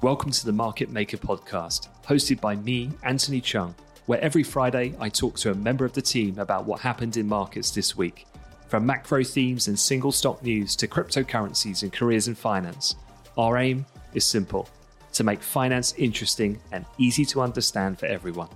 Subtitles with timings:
[0.00, 3.74] Welcome to the Market Maker podcast, hosted by me, Anthony Cheung,
[4.06, 7.26] where every Friday I talk to a member of the team about what happened in
[7.26, 8.24] markets this week.
[8.68, 12.94] From macro themes and single stock news to cryptocurrencies and careers in finance,
[13.36, 13.84] our aim
[14.14, 14.68] is simple
[15.14, 18.50] to make finance interesting and easy to understand for everyone.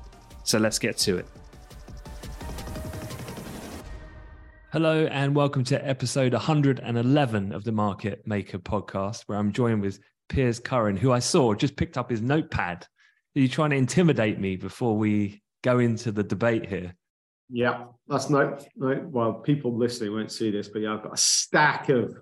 [0.45, 1.27] So let's get to it.
[4.71, 9.99] Hello, and welcome to episode 111 of the Market Maker podcast, where I'm joined with
[10.29, 12.87] Piers Curran, who I saw just picked up his notepad.
[13.37, 16.95] Are you trying to intimidate me before we go into the debate here?
[17.49, 19.07] Yeah, that's no, no.
[19.11, 22.17] Well, people listening won't see this, but yeah, I've got a stack of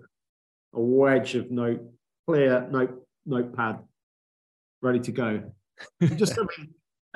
[0.75, 1.83] a wedge of note,
[2.27, 3.81] clear note, notepad
[4.83, 5.53] ready to go.
[6.17, 6.45] just I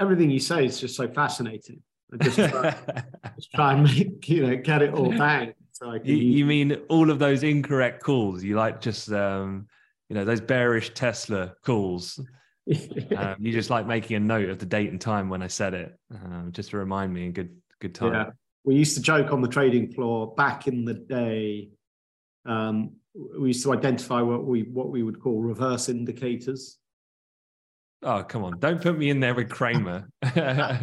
[0.01, 1.83] everything you say is just so fascinating.
[2.13, 2.77] I just try,
[3.37, 5.55] just try and make you know get it all down.
[5.73, 8.45] So I can you, you mean all of those incorrect calls?
[8.45, 9.67] You like just um,
[10.09, 12.21] you know those bearish Tesla calls.
[13.17, 15.75] um, you just like making a note of the date and time when I said
[15.75, 18.13] it, um, just to remind me in good good time.
[18.13, 18.31] Yeah,
[18.65, 21.71] we used to joke on the trading floor back in the day.
[22.47, 22.97] Um,
[23.39, 26.79] we used to identify what we what we would call reverse indicators.
[28.03, 28.59] Oh come on!
[28.59, 30.09] Don't put me in there with Cramer.
[30.37, 30.81] yeah,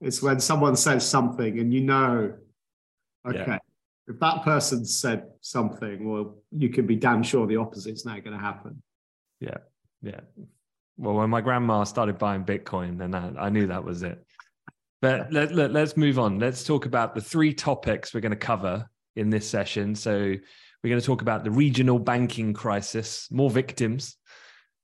[0.00, 2.34] it's when someone says something and you know,
[3.26, 3.58] okay, yeah
[4.08, 8.36] if that person said something, well, you can be damn sure the opposite's now going
[8.36, 8.82] to happen.
[9.40, 9.58] Yeah,
[10.02, 10.20] yeah.
[10.96, 14.24] Well, when my grandma started buying Bitcoin, then I, I knew that was it.
[15.02, 16.38] But let, let, let's move on.
[16.38, 19.94] Let's talk about the three topics we're going to cover in this session.
[19.94, 24.16] So we're going to talk about the regional banking crisis, more victims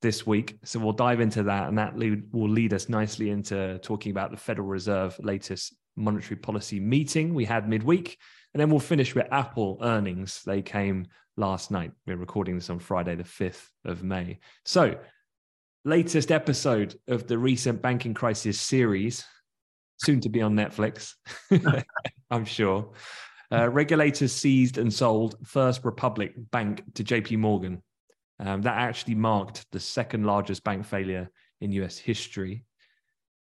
[0.01, 0.59] this week.
[0.65, 4.33] So we'll dive into that, and that lead, will lead us nicely into talking about
[4.33, 8.19] the Federal Reserve latest monetary policy meeting we had midweek
[8.55, 10.43] and then we'll finish with Apple earnings.
[10.45, 11.93] They came last night.
[12.07, 14.41] We're recording this on Friday, the 5th of May.
[14.65, 14.99] So,
[15.85, 19.25] latest episode of the recent banking crisis series,
[19.99, 21.15] soon to be on Netflix,
[22.31, 22.93] I'm sure.
[23.51, 27.83] Uh, regulators seized and sold First Republic Bank to JP Morgan.
[28.39, 31.31] Um, that actually marked the second largest bank failure
[31.61, 32.65] in US history.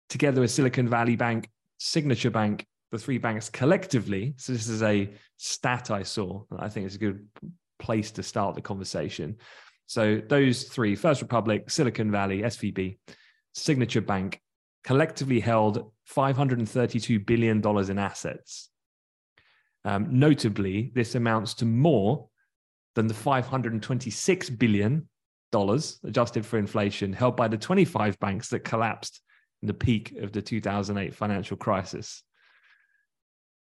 [0.09, 1.49] Together with Silicon Valley Bank,
[1.79, 4.35] Signature Bank, the three banks collectively.
[4.37, 6.45] So this is a stat I saw.
[6.57, 7.27] I think it's a good
[7.79, 9.37] place to start the conversation.
[9.87, 12.99] So those three, First Republic, Silicon Valley, SVB,
[13.55, 14.41] Signature Bank,
[14.85, 18.69] collectively held $532 billion in assets.
[19.85, 22.29] Um, notably, this amounts to more
[22.95, 25.09] than the $526 billion
[26.05, 29.21] adjusted for inflation held by the 25 banks that collapsed
[29.63, 32.23] in the peak of the 2008 financial crisis.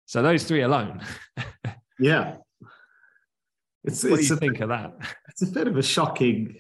[0.06, 1.02] So those three alone.
[2.00, 2.36] yeah.
[3.84, 4.94] It's, what it's do you a, think of that?
[5.30, 6.60] It's a bit of a shocking,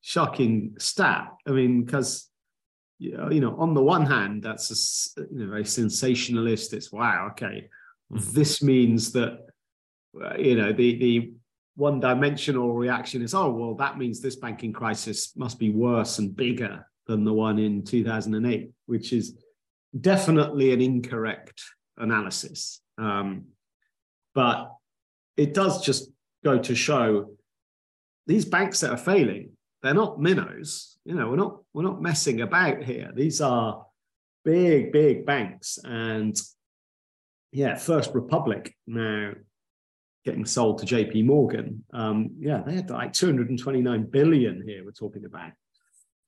[0.00, 1.28] shocking stat.
[1.46, 2.28] I mean, because
[2.98, 4.70] you know, on the one hand, that's
[5.16, 6.72] a you know, very sensationalist.
[6.72, 7.68] It's wow, okay,
[8.12, 8.32] mm.
[8.32, 9.46] this means that
[10.22, 11.32] uh, you know the the
[11.74, 16.86] one-dimensional reaction is oh well, that means this banking crisis must be worse and bigger
[17.06, 19.36] than the one in 2008, which is
[20.00, 21.60] definitely an incorrect
[21.98, 22.80] analysis.
[22.98, 23.46] Um,
[24.34, 24.72] but
[25.36, 26.10] it does just
[26.44, 27.30] go to show
[28.26, 29.50] these banks that are failing,
[29.82, 30.98] they're not minnows.
[31.04, 33.10] You know, we're not we're not messing about here.
[33.14, 33.84] These are
[34.44, 35.78] big, big banks.
[35.82, 36.36] And
[37.50, 39.32] yeah, First Republic now
[40.24, 41.84] getting sold to JP Morgan.
[41.92, 45.50] Um, yeah, they had like 229 billion here we're talking about.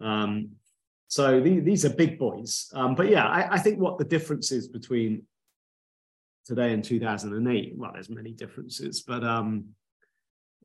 [0.00, 0.50] Um,
[1.06, 2.70] so the, these are big boys.
[2.74, 5.22] Um, but yeah, I, I, think what the difference is between
[6.44, 9.64] today in 2008 well there's many differences but um,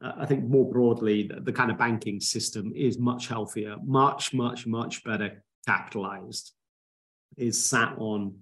[0.02, 4.68] i think more broadly the, the, kind of banking system is much healthier much much
[4.68, 6.54] much better capitalized.
[7.38, 8.36] Is sat on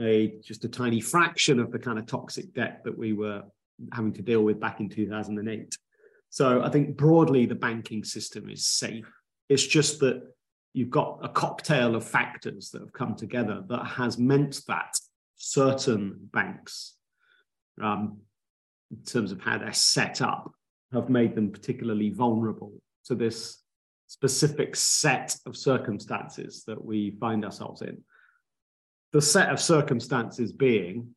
[0.00, 3.42] a just a tiny fraction of the kind of toxic debt that we were
[3.92, 5.76] having to deal with back in 2008
[6.30, 9.10] so i think broadly the banking system is safe.
[9.48, 10.22] It's just that
[10.72, 14.98] you've got a cocktail of factors that have come together that has meant that
[15.44, 16.94] certain banks,
[17.82, 18.18] um,
[18.90, 20.50] in terms of how they're set up,
[20.92, 22.72] have made them particularly vulnerable
[23.04, 23.62] to this
[24.06, 28.02] specific set of circumstances that we find ourselves in.
[29.12, 31.14] The set of circumstances being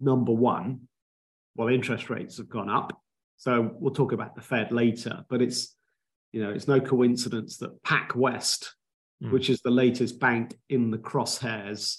[0.00, 0.82] number one,
[1.56, 2.96] well, interest rates have gone up.
[3.38, 5.74] So we'll talk about the Fed later, but it's
[6.30, 8.68] you know it's no coincidence that PacWest,
[9.22, 9.32] mm.
[9.32, 11.96] which is the latest bank in the crosshairs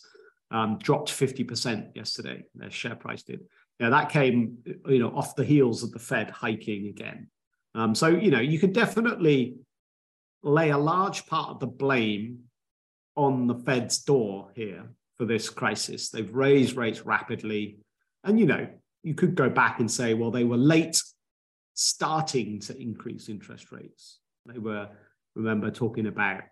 [0.53, 2.43] um, dropped 50% yesterday.
[2.55, 3.41] Their share price did.
[3.79, 7.27] Yeah, that came, you know, off the heels of the Fed hiking again.
[7.75, 9.55] Um, so, you know, you can definitely
[10.43, 12.43] lay a large part of the blame
[13.15, 16.09] on the Fed's door here for this crisis.
[16.09, 17.79] They've raised rates rapidly.
[18.23, 18.67] And, you know,
[19.01, 21.01] you could go back and say, well, they were late
[21.73, 24.19] starting to increase interest rates.
[24.45, 24.89] They were,
[25.35, 26.43] remember, talking about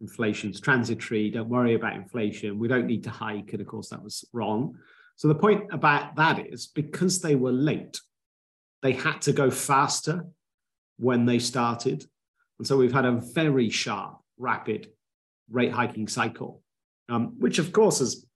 [0.00, 3.52] inflation's transitory, don't worry about inflation, we don't need to hike.
[3.52, 4.76] And of course, that was wrong.
[5.16, 8.00] So the point about that is because they were late,
[8.82, 10.24] they had to go faster
[10.98, 12.04] when they started.
[12.58, 14.88] And so we've had a very sharp, rapid
[15.50, 16.62] rate hiking cycle,
[17.08, 18.26] um, which of course has,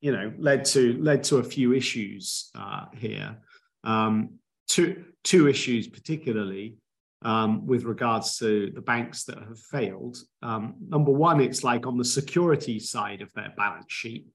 [0.00, 3.36] you know, led to led to a few issues uh, here.
[3.84, 6.76] Um, two two issues particularly
[7.22, 10.16] um, with regards to the banks that have failed.
[10.42, 14.26] Um, number one, it's like on the security side of their balance sheet,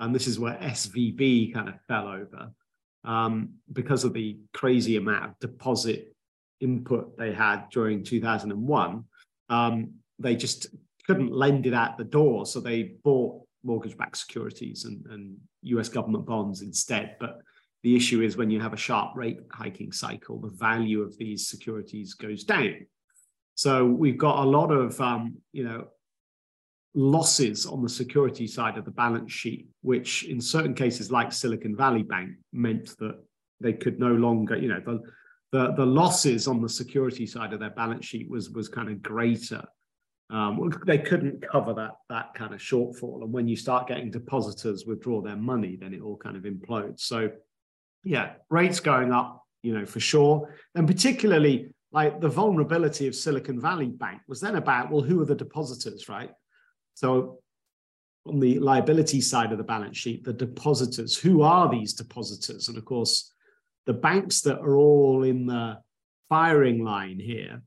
[0.00, 2.52] and this is where SVB kind of fell over
[3.04, 6.14] um, because of the crazy amount of deposit
[6.60, 9.04] input they had during 2001.
[9.48, 10.66] Um, they just
[11.06, 12.46] couldn't lend it out the door.
[12.46, 17.16] So they bought mortgage backed securities and, and US government bonds instead.
[17.18, 17.38] But
[17.82, 21.48] the issue is when you have a sharp rate hiking cycle, the value of these
[21.48, 22.86] securities goes down.
[23.54, 25.88] So we've got a lot of, um, you know,
[26.94, 31.76] losses on the security side of the balance sheet, which in certain cases, like Silicon
[31.76, 33.18] Valley Bank, meant that
[33.60, 35.00] they could no longer, you know, the,
[35.52, 39.02] the, the losses on the security side of their balance sheet was, was kind of
[39.02, 39.62] greater
[40.30, 43.22] um, they couldn't cover that that kind of shortfall.
[43.22, 47.00] And when you start getting depositors withdraw their money, then it all kind of implodes.
[47.00, 47.30] So,
[48.04, 50.54] yeah, rates going up, you know, for sure.
[50.74, 55.26] And particularly like the vulnerability of Silicon Valley Bank was then about, well, who are
[55.26, 56.30] the depositors, right?
[56.94, 57.40] So
[58.26, 62.68] on the liability side of the balance sheet, the depositors, who are these depositors?
[62.68, 63.32] And of course,
[63.86, 65.78] the banks that are all in the
[66.28, 67.62] firing line here,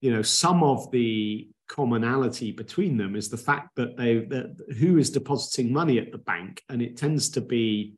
[0.00, 4.98] you know, some of the commonality between them is the fact that they that who
[4.98, 7.94] is depositing money at the bank and it tends to be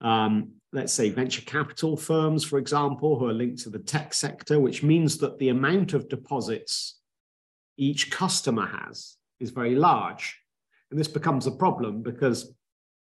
[0.00, 4.58] um, let's say venture capital firms for example who are linked to the tech sector
[4.60, 7.00] which means that the amount of deposits
[7.76, 10.38] each customer has is very large
[10.90, 12.54] and this becomes a problem because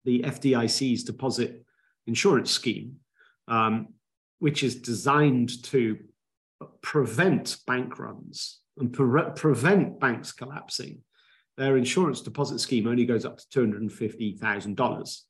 [0.05, 1.65] the FDIC's deposit
[2.07, 2.97] insurance scheme
[3.47, 3.87] um,
[4.39, 5.97] which is designed to
[6.81, 10.99] prevent bank runs and pre- prevent banks collapsing,
[11.57, 15.21] their insurance deposit scheme only goes up to $250,000.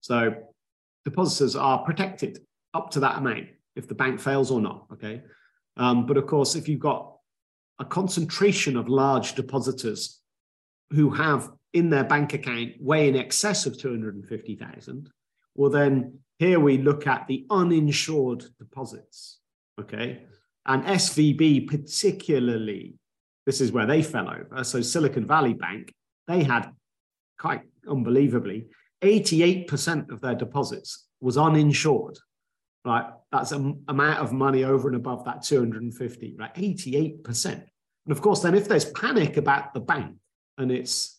[0.00, 0.34] So
[1.08, 2.40] depositors are protected
[2.74, 3.46] up to that amount
[3.76, 4.86] if the bank fails or not.
[4.92, 5.22] Okay.
[5.76, 7.16] Um, but of course, if you've got
[7.78, 10.20] a concentration of large depositors
[10.90, 15.10] who have in their bank account way in excess of 250,000,
[15.54, 19.38] well, then here we look at the uninsured deposits.
[19.80, 20.24] Okay.
[20.66, 22.94] And SVB, particularly,
[23.46, 24.62] this is where they fell over.
[24.64, 25.94] So, Silicon Valley Bank,
[26.26, 26.70] they had
[27.38, 28.66] quite unbelievably
[29.02, 32.18] 88% of their deposits was uninsured.
[32.84, 36.54] Right, that's an amount of money over and above that 250, right?
[36.54, 37.52] 88%.
[37.52, 37.62] And
[38.16, 40.16] of course, then if there's panic about the bank
[40.56, 41.18] and its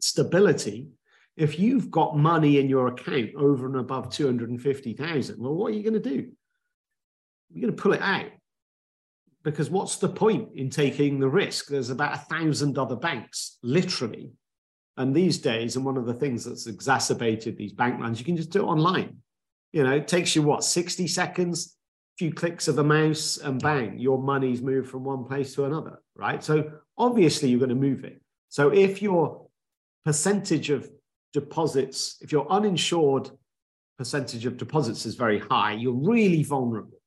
[0.00, 0.88] stability,
[1.36, 5.82] if you've got money in your account over and above 250,000, well, what are you
[5.82, 6.30] going to do?
[7.50, 8.30] You're going to pull it out
[9.44, 11.68] because what's the point in taking the risk?
[11.68, 14.32] There's about a thousand other banks, literally.
[14.98, 18.36] And these days, and one of the things that's exacerbated these bank runs, you can
[18.36, 19.18] just do it online.
[19.72, 21.76] You know, it takes you what, 60 seconds,
[22.16, 25.66] a few clicks of the mouse, and bang, your money's moved from one place to
[25.66, 26.42] another, right?
[26.42, 28.20] So obviously you're going to move it.
[28.48, 29.46] So if your
[30.04, 30.90] percentage of
[31.32, 33.30] deposits, if your uninsured
[33.98, 36.98] percentage of deposits is very high, you're really vulnerable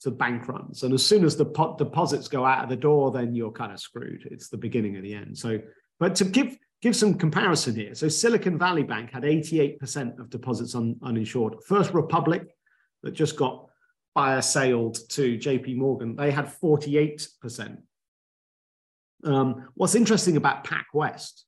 [0.00, 0.82] to bank runs.
[0.82, 1.44] And as soon as the
[1.78, 4.26] deposits go out of the door, then you're kind of screwed.
[4.32, 5.38] It's the beginning of the end.
[5.38, 5.60] So,
[6.00, 10.74] but to give give some comparison here, so Silicon Valley Bank had 88% of deposits
[10.74, 11.62] un, uninsured.
[11.66, 12.48] First Republic,
[13.02, 13.66] that just got
[14.14, 17.78] fire sailed to JP Morgan, they had 48%.
[19.24, 21.42] Um, what's interesting about PacWest,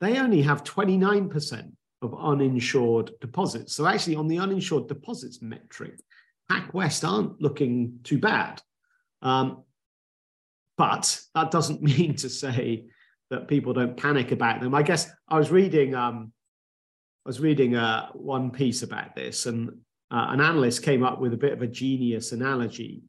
[0.00, 3.74] they only have 29% of uninsured deposits.
[3.74, 5.98] So actually on the uninsured deposits metric,
[6.50, 8.60] PacWest aren't looking too bad.
[9.22, 9.64] Um,
[10.76, 12.86] but that doesn't mean to say
[13.30, 14.74] that people don't panic about them.
[14.74, 16.32] I guess I was reading um,
[17.24, 19.70] I was reading uh, one piece about this, and
[20.10, 23.02] uh, an analyst came up with a bit of a genius analogy.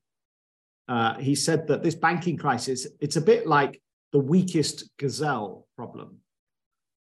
[0.88, 3.82] Uh, he said that this banking crisis it's a bit like
[4.14, 6.18] the weakest gazelle problem.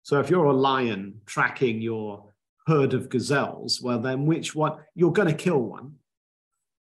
[0.03, 2.31] So if you're a lion tracking your
[2.67, 5.95] herd of gazelles, well, then which one you're going to kill one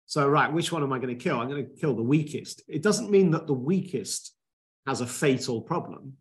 [0.06, 1.40] So, right, which one am I going to kill?
[1.40, 2.64] I'm going to kill the weakest.
[2.68, 4.34] It doesn't mean that the weakest
[4.88, 6.18] has a fatal problem.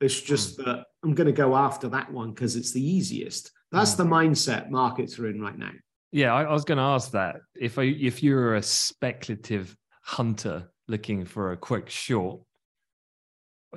[0.00, 0.64] It's just mm.
[0.64, 3.50] that I'm going to go after that one because it's the easiest.
[3.70, 3.98] That's mm.
[3.98, 5.70] the mindset markets are in right now.
[6.10, 7.36] Yeah, I, I was going to ask that.
[7.54, 12.40] If I, if you're a speculative hunter looking for a quick short,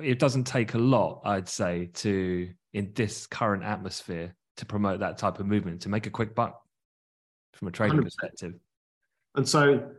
[0.02, 5.16] it doesn't take a lot, I'd say, to in this current atmosphere to promote that
[5.16, 6.60] type of movement to make a quick buck
[7.54, 8.04] from a trading 100%.
[8.04, 8.52] perspective.
[9.34, 9.90] And so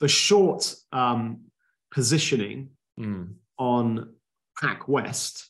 [0.00, 1.40] the short um,
[1.90, 3.32] positioning mm.
[3.58, 4.14] On
[4.60, 5.44] PacWest.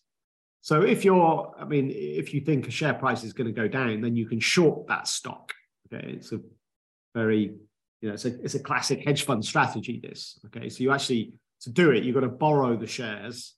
[0.61, 3.69] So if you're, I mean, if you think a share price is going to go
[3.69, 5.53] down, then you can short that stock.
[5.93, 6.41] Okay, it's a
[7.15, 7.55] very,
[8.01, 10.01] you know, it's a it's a classic hedge fund strategy.
[10.03, 13.55] This, okay, so you actually to do it, you've got to borrow the shares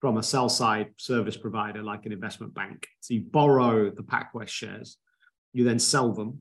[0.00, 2.88] from a sell side service provider like an investment bank.
[3.00, 4.96] So you borrow the PacWest shares,
[5.52, 6.40] you then sell them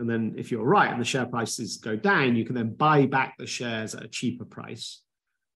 [0.00, 3.04] and then if you're right and the share prices go down, you can then buy
[3.04, 5.02] back the shares at a cheaper price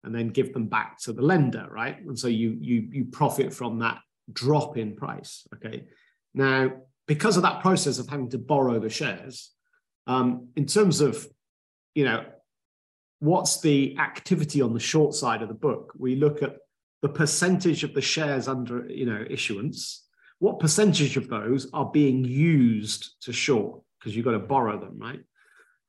[0.03, 1.99] and then give them back to the lender, right?
[2.01, 3.99] And so you you you profit from that
[4.31, 5.47] drop in price.
[5.55, 5.87] Okay.
[6.33, 6.71] Now,
[7.07, 9.51] because of that process of having to borrow the shares,
[10.07, 11.27] um, in terms of
[11.95, 12.25] you know
[13.19, 16.57] what's the activity on the short side of the book, we look at
[17.01, 20.07] the percentage of the shares under you know issuance.
[20.39, 23.81] What percentage of those are being used to short?
[24.01, 25.19] because you've got to borrow them, right?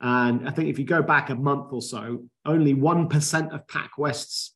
[0.03, 4.55] And I think if you go back a month or so, only 1% of PacWest's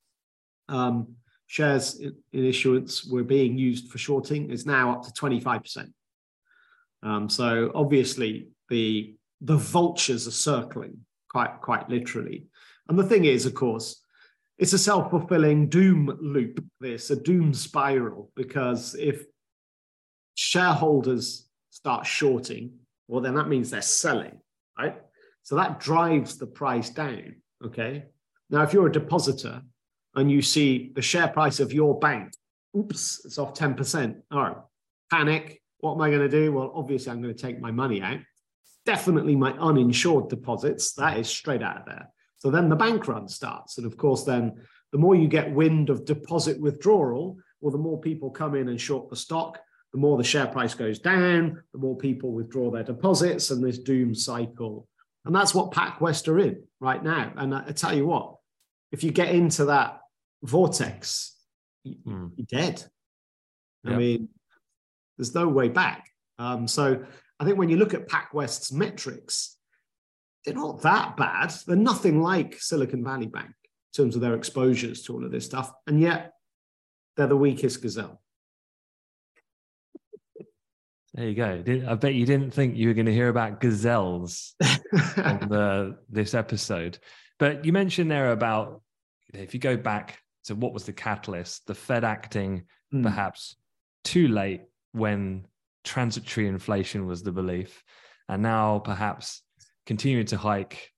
[0.68, 1.14] um,
[1.46, 4.50] shares in, issuance were being used for shorting.
[4.50, 5.92] It's now up to 25%.
[7.02, 10.98] Um, so obviously the the vultures are circling
[11.28, 12.46] quite quite literally.
[12.88, 14.02] And the thing is, of course,
[14.58, 19.26] it's a self-fulfilling doom loop, this, a doom spiral, because if
[20.34, 22.72] shareholders start shorting,
[23.06, 24.40] well, then that means they're selling?
[25.46, 27.36] So that drives the price down.
[27.64, 28.06] Okay.
[28.50, 29.62] Now, if you're a depositor
[30.16, 32.32] and you see the share price of your bank,
[32.76, 34.22] oops, it's off 10%.
[34.32, 34.56] All right,
[35.08, 35.62] panic.
[35.78, 36.50] What am I going to do?
[36.50, 38.18] Well, obviously, I'm going to take my money out.
[38.86, 40.94] Definitely my uninsured deposits.
[40.94, 42.08] That is straight out of there.
[42.38, 43.78] So then the bank run starts.
[43.78, 44.54] And of course, then
[44.90, 48.80] the more you get wind of deposit withdrawal, well, the more people come in and
[48.80, 49.60] short the stock,
[49.92, 53.78] the more the share price goes down, the more people withdraw their deposits and this
[53.78, 54.88] doom cycle.
[55.26, 57.32] And that's what PacWest are in right now.
[57.36, 58.36] And I, I tell you what,
[58.92, 60.00] if you get into that
[60.42, 61.34] vortex,
[61.82, 62.30] you, mm.
[62.36, 62.82] you're dead.
[63.84, 63.92] Yep.
[63.92, 64.28] I mean,
[65.18, 66.08] there's no way back.
[66.38, 67.04] Um, so
[67.40, 69.56] I think when you look at PacWest's metrics,
[70.44, 71.52] they're not that bad.
[71.66, 75.44] They're nothing like Silicon Valley Bank in terms of their exposures to all of this
[75.44, 75.72] stuff.
[75.88, 76.34] And yet
[77.16, 78.22] they're the weakest gazelle.
[81.16, 81.62] There you go.
[81.88, 84.54] I bet you didn't think you were going to hear about gazelles
[85.16, 86.98] on the, this episode.
[87.38, 88.82] But you mentioned there about
[89.32, 93.02] if you go back to what was the catalyst, the Fed acting mm.
[93.02, 93.56] perhaps
[94.04, 95.46] too late when
[95.84, 97.82] transitory inflation was the belief,
[98.28, 99.40] and now perhaps
[99.86, 100.92] continuing to hike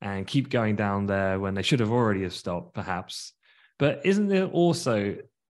[0.00, 3.34] and keep going down there when they should have already have stopped, perhaps.
[3.78, 5.16] But isn't there also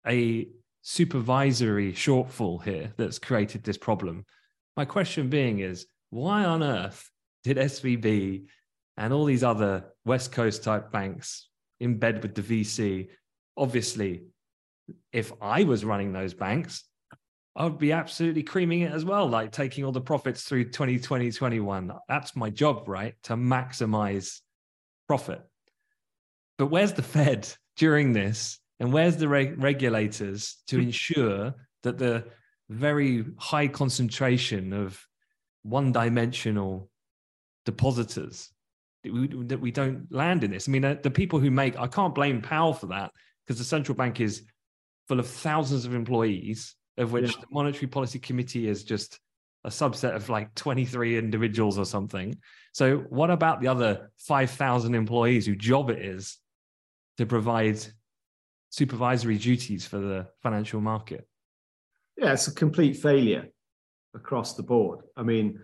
[0.07, 0.49] a
[0.90, 4.26] supervisory shortfall here that's created this problem.
[4.76, 7.09] My question being is why on earth
[7.44, 8.47] did SVB
[8.97, 13.09] and all these other West Coast type banks in bed with the VC?
[13.56, 14.25] Obviously,
[15.12, 16.82] if I was running those banks,
[17.54, 21.30] I would be absolutely creaming it as well, like taking all the profits through 2020,
[21.30, 21.92] 21.
[22.09, 23.14] That's my job, right?
[23.25, 24.40] To maximize
[25.06, 25.40] profit.
[26.59, 30.82] But where's the Fed during this and where's the reg- regulators to hmm.
[30.84, 32.25] ensure that the
[32.68, 35.06] very high concentration of
[35.62, 36.90] one dimensional
[37.66, 38.50] depositors
[39.04, 40.68] that we, that we, don't land in this?
[40.68, 43.12] I mean, uh, the people who make, I can't blame Powell for that
[43.46, 44.42] because the central bank is
[45.08, 47.40] full of thousands of employees, of which yeah.
[47.40, 49.20] the Monetary Policy Committee is just
[49.64, 52.34] a subset of like 23 individuals or something.
[52.72, 56.38] So, what about the other 5,000 employees whose job it is
[57.18, 57.84] to provide
[58.71, 61.29] supervisory duties for the financial market?
[62.17, 63.49] Yeah, it's a complete failure
[64.15, 65.00] across the board.
[65.17, 65.61] I mean,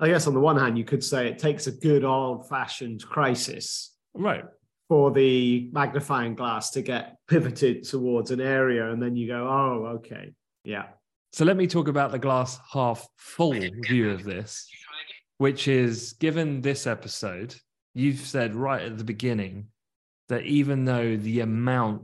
[0.00, 3.04] I guess on the one hand, you could say it takes a good old fashioned
[3.04, 3.94] crisis.
[4.14, 4.44] Right.
[4.88, 9.96] For the magnifying glass to get pivoted towards an area, and then you go, oh,
[9.96, 10.32] okay.
[10.64, 10.86] Yeah.
[11.32, 14.66] So let me talk about the glass half full view of this,
[15.36, 17.54] which is given this episode,
[17.94, 19.66] you've said right at the beginning
[20.28, 22.02] that even though the amount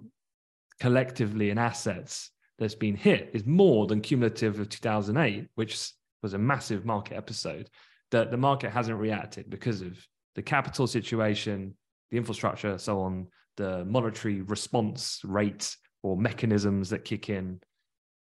[0.81, 5.91] collectively in assets that's been hit is more than cumulative of 2008, which
[6.23, 7.69] was a massive market episode
[8.11, 9.99] that the market hasn't reacted because of
[10.35, 11.75] the capital situation,
[12.11, 13.27] the infrastructure, so on,
[13.57, 17.61] the monetary response rate or mechanisms that kick in.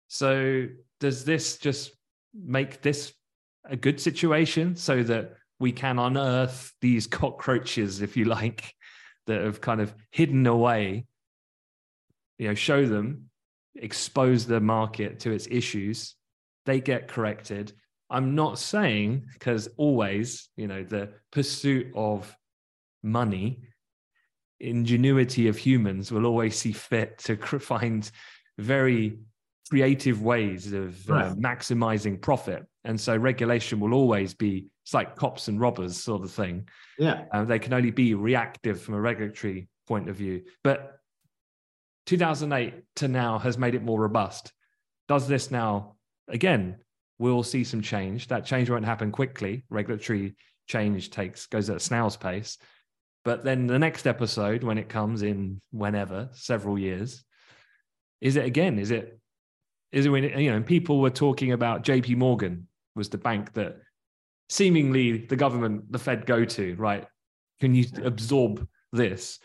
[0.07, 0.67] So,
[0.99, 1.91] does this just
[2.33, 3.13] make this
[3.65, 8.73] a good situation so that we can unearth these cockroaches, if you like,
[9.27, 11.05] that have kind of hidden away,
[12.37, 13.29] you know, show them,
[13.75, 16.15] expose the market to its issues,
[16.65, 17.73] they get corrected.
[18.09, 22.35] I'm not saying because always, you know, the pursuit of
[23.03, 23.61] money,
[24.59, 28.09] ingenuity of humans will always see fit to find
[28.57, 29.19] very
[29.69, 31.25] creative ways of uh, right.
[31.25, 32.65] uh, maximizing profit.
[32.83, 36.67] And so regulation will always be, it's like cops and robbers sort of thing.
[36.99, 37.25] Yeah.
[37.31, 40.43] Uh, they can only be reactive from a regulatory point of view.
[40.63, 40.99] But
[42.05, 44.51] 2008 to now has made it more robust.
[45.07, 45.95] Does this now,
[46.27, 46.77] again,
[47.19, 48.27] we'll see some change.
[48.27, 49.63] That change won't happen quickly.
[49.69, 50.35] Regulatory
[50.67, 52.57] change takes goes at a snail's pace.
[53.23, 57.23] But then the next episode, when it comes in whenever, several years,
[58.21, 58.77] is it again?
[58.79, 59.19] Is it
[59.91, 63.77] is it when you know people were talking about JP Morgan was the bank that
[64.49, 67.05] seemingly the government, the Fed go to, right?
[67.59, 69.39] Can you absorb this?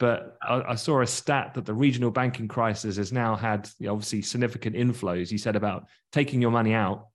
[0.00, 3.86] But I, I, saw a stat that the regional banking crisis has now had you
[3.86, 5.30] know, obviously significant inflows.
[5.30, 7.08] You said about taking your money out,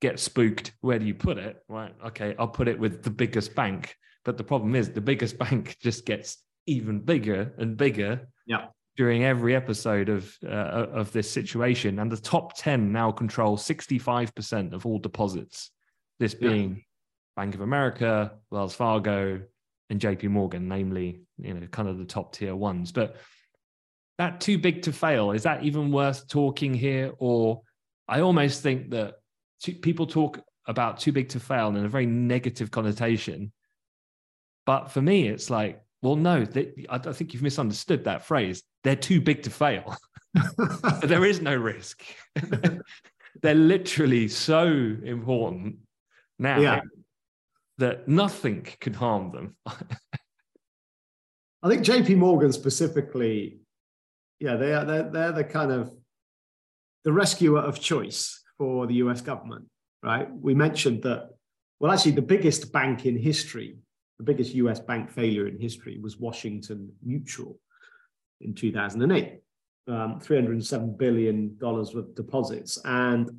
[0.00, 0.72] get spooked.
[0.80, 1.62] Where do you put it?
[1.68, 1.94] Right.
[2.06, 3.94] Okay, I'll put it with the biggest bank.
[4.24, 8.26] But the problem is the biggest bank just gets even bigger and bigger.
[8.46, 8.68] Yeah.
[8.96, 13.98] During every episode of uh, of this situation, and the top ten now control sixty
[13.98, 15.70] five percent of all deposits.
[16.18, 16.82] This being yeah.
[17.36, 19.42] Bank of America, Wells Fargo,
[19.90, 22.92] and JP Morgan, namely, you know, kind of the top tier ones.
[22.92, 23.16] But
[24.18, 27.12] that too big to fail, is that even worth talking here?
[27.18, 27.62] Or
[28.08, 29.16] I almost think that
[29.82, 33.52] people talk about too big to fail in a very negative connotation.
[34.64, 38.62] But for me, it's like, well, no, they, I think you've misunderstood that phrase.
[38.84, 39.96] They're too big to fail.
[41.02, 42.02] there is no risk.
[43.42, 45.76] They're literally so important
[46.40, 46.80] now yeah
[47.80, 49.56] that nothing could harm them.
[51.62, 53.58] I think JP Morgan specifically,
[54.38, 55.92] yeah, they are they're, they're the kind of
[57.04, 59.66] the rescuer of choice for the US government,
[60.02, 60.28] right?
[60.32, 61.30] We mentioned that,
[61.80, 63.78] well, actually, the biggest bank in history,
[64.18, 67.58] the biggest US bank failure in history was Washington Mutual
[68.40, 69.40] in 2008.
[69.88, 72.78] Um, $307 billion worth deposits.
[72.84, 73.30] And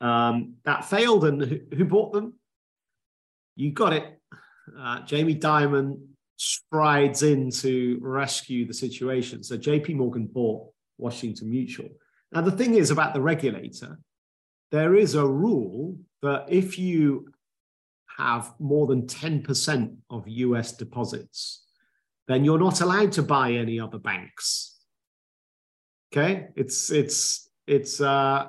[0.00, 1.24] um, that failed.
[1.26, 2.39] And who, who bought them?
[3.56, 4.04] You got it.
[4.78, 6.00] Uh, Jamie Dimon
[6.36, 9.42] strides in to rescue the situation.
[9.42, 11.88] So JP Morgan bought Washington Mutual.
[12.32, 13.98] Now, the thing is about the regulator,
[14.70, 17.32] there is a rule that if you
[18.16, 21.64] have more than 10% of US deposits,
[22.28, 24.78] then you're not allowed to buy any other banks.
[26.12, 28.48] Okay, it's it's it's uh,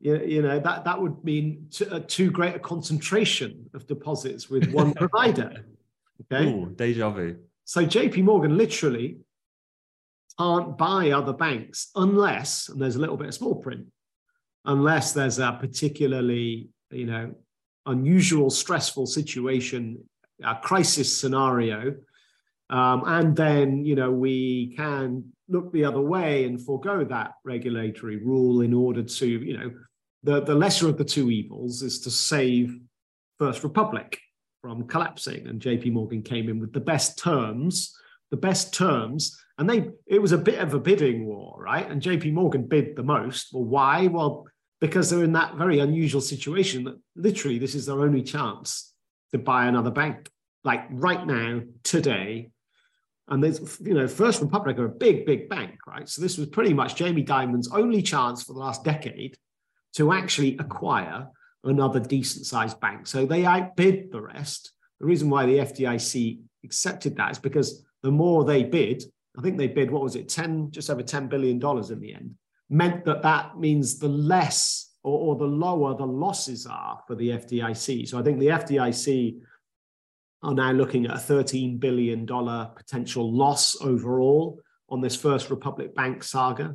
[0.00, 4.50] you, you know that that would mean a uh, too great a concentration of deposits
[4.50, 5.64] with one provider.
[6.32, 7.36] Okay, Ooh, deja vu.
[7.64, 8.22] So J.P.
[8.22, 9.18] Morgan literally
[10.38, 13.86] can't buy other banks unless, and there's a little bit of small print,
[14.64, 17.34] unless there's a particularly you know
[17.86, 20.02] unusual, stressful situation,
[20.42, 21.94] a crisis scenario.
[22.70, 28.16] Um, and then, you know, we can look the other way and forego that regulatory
[28.16, 29.70] rule in order to, you know,
[30.22, 32.78] the, the lesser of the two evils is to save
[33.38, 34.18] First Republic
[34.62, 35.46] from collapsing.
[35.46, 37.94] And JP Morgan came in with the best terms,
[38.30, 39.38] the best terms.
[39.58, 41.88] And they it was a bit of a bidding war, right?
[41.88, 43.48] And JP Morgan bid the most.
[43.52, 44.06] Well, why?
[44.06, 44.46] Well,
[44.80, 48.92] because they're in that very unusual situation that literally this is their only chance
[49.32, 50.30] to buy another bank.
[50.64, 52.50] Like right now, today,
[53.28, 56.08] and there's, you know, First Republic are a big, big bank, right?
[56.08, 59.36] So this was pretty much Jamie Dimon's only chance for the last decade
[59.94, 61.28] to actually acquire
[61.64, 63.06] another decent sized bank.
[63.06, 64.72] So they outbid the rest.
[65.00, 69.04] The reason why the FDIC accepted that is because the more they bid,
[69.38, 72.34] I think they bid, what was it, 10, just over $10 billion in the end,
[72.68, 77.30] meant that that means the less or, or the lower the losses are for the
[77.30, 78.06] FDIC.
[78.08, 79.40] So I think the FDIC
[80.44, 86.22] are now looking at a $13 billion potential loss overall on this First Republic Bank
[86.22, 86.74] saga.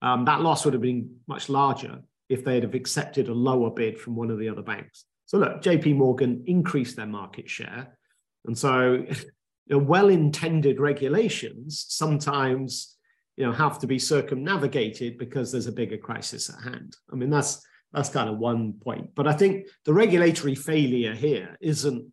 [0.00, 3.98] Um, that loss would have been much larger if they'd have accepted a lower bid
[3.98, 5.04] from one of the other banks.
[5.26, 7.98] So look, JP Morgan increased their market share.
[8.46, 9.04] And so
[9.70, 12.94] well-intended regulations sometimes
[13.36, 16.96] you know have to be circumnavigated because there's a bigger crisis at hand.
[17.12, 19.14] I mean, that's that's kind of one point.
[19.14, 22.12] But I think the regulatory failure here isn't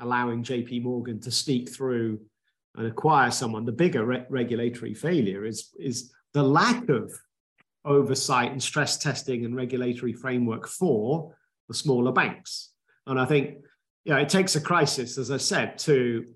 [0.00, 2.20] allowing JP Morgan to sneak through
[2.76, 3.64] and acquire someone.
[3.64, 7.12] The bigger re- regulatory failure is, is the lack of
[7.84, 11.34] oversight and stress testing and regulatory framework for
[11.68, 12.70] the smaller banks.
[13.06, 13.58] And I think
[14.04, 16.26] you know, it takes a crisis, as I said, to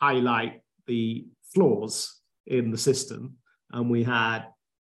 [0.00, 3.36] highlight the flaws in the system.
[3.72, 4.46] And we had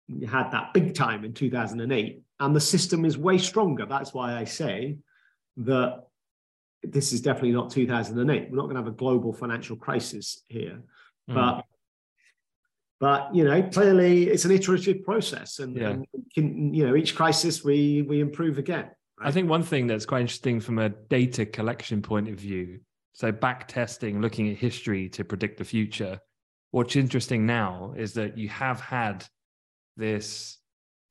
[0.08, 3.86] we had that big time in 2008, and the system is way stronger.
[3.86, 4.98] That's why I say
[5.58, 6.04] that
[6.84, 8.50] this is definitely not 2008.
[8.50, 10.82] We're not going to have a global financial crisis here,
[11.30, 11.34] mm.
[11.36, 11.66] but
[13.00, 15.90] but you know clearly it's an iterative process, and, yeah.
[15.90, 18.90] and can, you know each crisis we we improve again.
[19.20, 19.30] Right?
[19.30, 22.80] I think one thing that's quite interesting from a data collection point of view,
[23.14, 26.20] so back testing, looking at history to predict the future.
[26.72, 29.26] What's interesting now is that you have had
[29.98, 30.58] this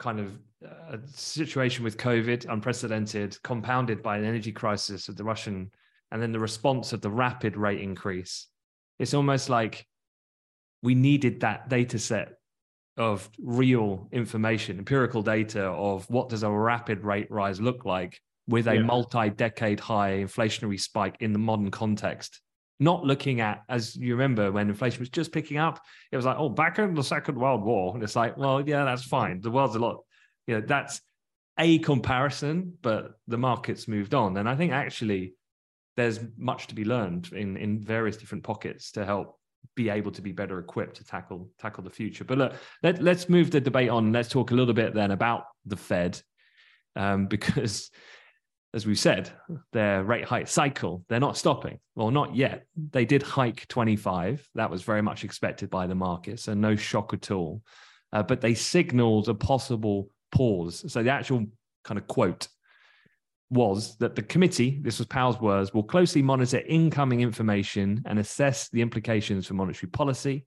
[0.01, 0.33] kind of
[0.67, 5.71] uh, situation with COVID, unprecedented, compounded by an energy crisis of the Russian,
[6.11, 8.49] and then the response of the rapid rate increase.
[8.99, 9.87] It's almost like
[10.83, 12.33] we needed that data set
[12.97, 18.67] of real information, empirical data of what does a rapid rate rise look like with
[18.67, 18.83] a yeah.
[18.83, 22.41] multi-decade high inflationary spike in the modern context
[22.81, 26.37] not looking at, as you remember, when inflation was just picking up, it was like,
[26.39, 27.95] oh, back in the Second World War.
[27.95, 29.41] And it's like, well, yeah, that's fine.
[29.43, 29.99] The world's a lot,
[30.47, 31.03] you know, that's
[31.59, 34.39] a comparison, but the market's moved on.
[34.39, 35.35] And I think actually
[35.97, 39.39] there's much to be learned in, in various different pockets to help
[39.77, 42.25] be able to be better equipped to tackle tackle the future.
[42.25, 44.11] But look, let, let's move the debate on.
[44.11, 46.21] Let's talk a little bit then about the Fed,
[46.97, 47.91] um, because
[48.73, 49.31] as we've said,
[49.73, 51.79] their rate hike cycle, they're not stopping.
[51.97, 52.67] Well, not yet.
[52.93, 54.49] They did hike 25.
[54.55, 57.63] That was very much expected by the market, so no shock at all.
[58.13, 60.85] Uh, but they signaled a possible pause.
[60.93, 61.47] So the actual
[61.85, 62.49] kind of quote
[63.51, 68.69] was that the committee, this was Powell's words, will closely monitor incoming information and assess
[68.69, 70.47] the implications for monetary policy,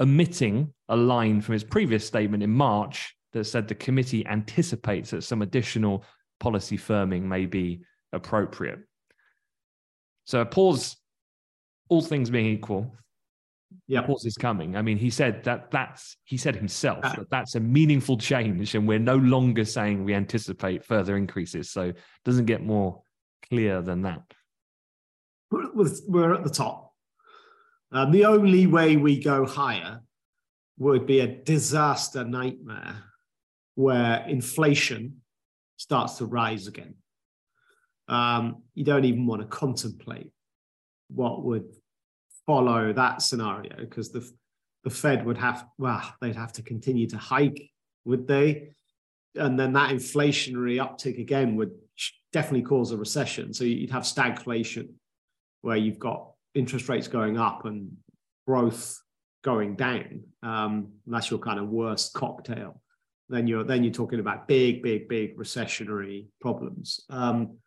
[0.00, 5.22] omitting a line from his previous statement in March that said the committee anticipates that
[5.22, 6.04] some additional
[6.40, 8.80] policy firming may be appropriate.
[10.24, 10.96] So a pause,
[11.88, 12.94] all things being equal,
[13.86, 14.76] yeah, pause is coming.
[14.76, 18.74] I mean, he said that that's he said himself uh, that that's a meaningful change,
[18.74, 21.70] and we're no longer saying we anticipate further increases.
[21.70, 23.02] So it doesn't get more
[23.48, 24.22] clear than that.
[25.50, 26.92] We're at the top.
[27.90, 30.00] Um, the only way we go higher
[30.78, 33.02] would be a disaster nightmare
[33.74, 35.22] where inflation
[35.78, 36.94] starts to rise again.
[38.08, 40.30] Um, you don't even want to contemplate
[41.08, 41.64] what would
[42.46, 44.30] follow that scenario because the
[44.84, 47.70] the Fed would have well they'd have to continue to hike,
[48.04, 48.70] would they?
[49.34, 51.72] And then that inflationary uptick again would
[52.32, 53.52] definitely cause a recession.
[53.54, 54.90] So you'd have stagflation,
[55.60, 57.96] where you've got interest rates going up and
[58.46, 59.00] growth
[59.44, 60.24] going down.
[60.42, 62.80] Um, that's your kind of worst cocktail
[63.28, 67.00] then you're then you're talking about big, big, big recessionary problems.
[67.10, 67.58] Um,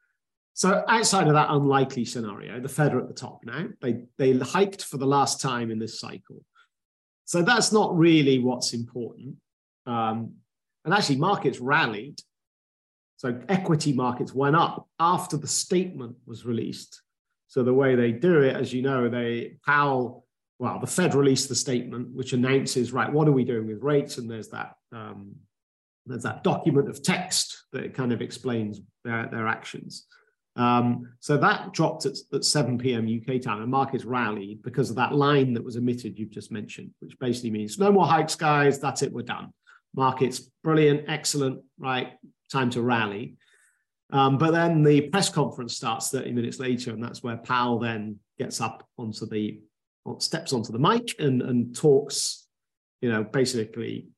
[0.53, 3.67] so outside of that unlikely scenario, the Fed are at the top now.
[3.81, 6.43] They they hiked for the last time in this cycle.
[7.25, 9.35] So that's not really what's important.
[9.85, 10.33] Um,
[10.83, 12.19] and actually, markets rallied.
[13.17, 17.01] So equity markets went up after the statement was released.
[17.47, 20.25] So the way they do it, as you know, they Powell,
[20.57, 24.17] well, the Fed released the statement which announces, right, what are we doing with rates?
[24.17, 25.35] And there's that um,
[26.05, 30.07] there's that document of text that kind of explains their, their actions.
[30.55, 33.07] Um, so that dropped at, at 7 p.m.
[33.07, 36.91] UK time, and markets rallied because of that line that was emitted you've just mentioned,
[36.99, 38.79] which basically means no more hikes, guys.
[38.79, 39.13] That's it.
[39.13, 39.53] We're done.
[39.95, 41.61] Markets brilliant, excellent.
[41.77, 42.13] Right,
[42.51, 43.37] time to rally.
[44.11, 48.19] Um, but then the press conference starts 30 minutes later, and that's where Powell then
[48.37, 49.61] gets up onto the
[50.17, 52.47] steps onto the mic and and talks.
[53.01, 54.09] You know, basically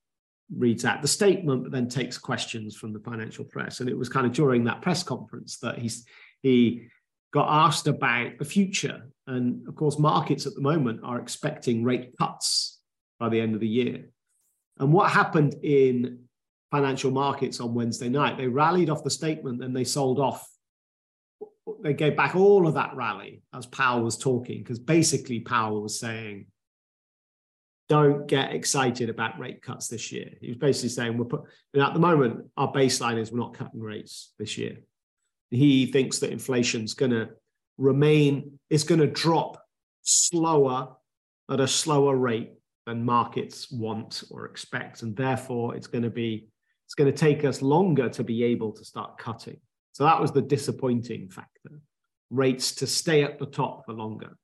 [0.58, 3.80] reads out the statement, but then takes questions from the financial press.
[3.80, 6.06] And it was kind of during that press conference that he's
[6.42, 6.88] he
[7.34, 9.10] got asked about the future.
[9.28, 12.80] And of course, markets at the moment are expecting rate cuts
[13.20, 14.10] by the end of the year.
[14.80, 16.26] And what happened in
[16.72, 18.38] financial markets on Wednesday night?
[18.38, 20.48] They rallied off the statement and they sold off.
[21.82, 26.00] They gave back all of that rally as Powell was talking, because basically Powell was
[26.00, 26.48] saying,
[27.89, 30.30] don't get excited about rate cuts this year.
[30.41, 31.43] He was basically saying we're put
[31.76, 34.78] at the moment our baseline is we're not cutting rates this year.
[35.52, 37.30] He thinks that inflation's going to
[37.78, 39.62] remain, it's going to drop
[40.02, 40.96] slower
[41.52, 42.54] at a slower rate
[42.86, 46.48] than markets want or expect, and therefore it's going to be
[46.86, 49.58] it's going to take us longer to be able to start cutting.
[49.93, 51.82] So that was the disappointing factor
[52.30, 54.36] rates to stay at the top for longer.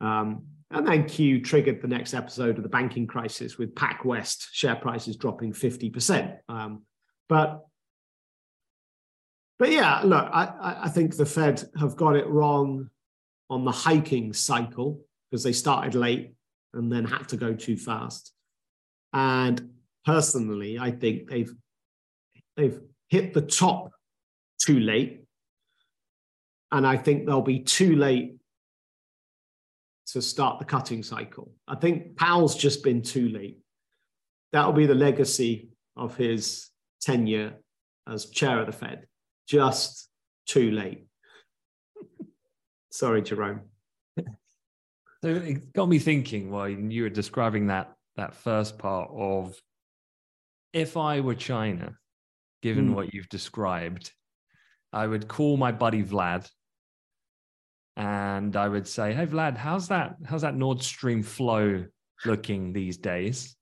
[0.00, 4.74] Um, and then Q triggered the next episode of the banking crisis with PacWest share
[4.74, 6.36] prices dropping 50%.
[6.48, 6.82] Um,
[7.28, 7.64] but
[9.56, 12.90] but yeah, look, I, I think the Fed have got it wrong
[13.48, 16.34] on the hiking cycle because they started late
[16.72, 18.32] and then had to go too fast.
[19.12, 19.70] And
[20.04, 21.54] personally, I think they've
[22.56, 23.92] they've hit the top
[24.60, 25.22] too late.
[26.72, 28.34] And I think they'll be too late
[30.14, 31.50] to start the cutting cycle.
[31.66, 33.58] I think Powell's just been too late.
[34.52, 37.54] That'll be the legacy of his tenure
[38.08, 39.08] as chair of the Fed.
[39.48, 40.08] Just
[40.46, 41.06] too late.
[42.90, 43.62] Sorry, Jerome.
[45.24, 49.60] So it got me thinking while you were describing that that first part of
[50.72, 51.96] if I were China,
[52.62, 52.94] given mm.
[52.94, 54.12] what you've described,
[54.92, 56.48] I would call my buddy Vlad
[57.96, 60.16] and I would say, "Hey Vlad, how's that?
[60.24, 61.84] How's that Nord Stream flow
[62.24, 63.56] looking these days?"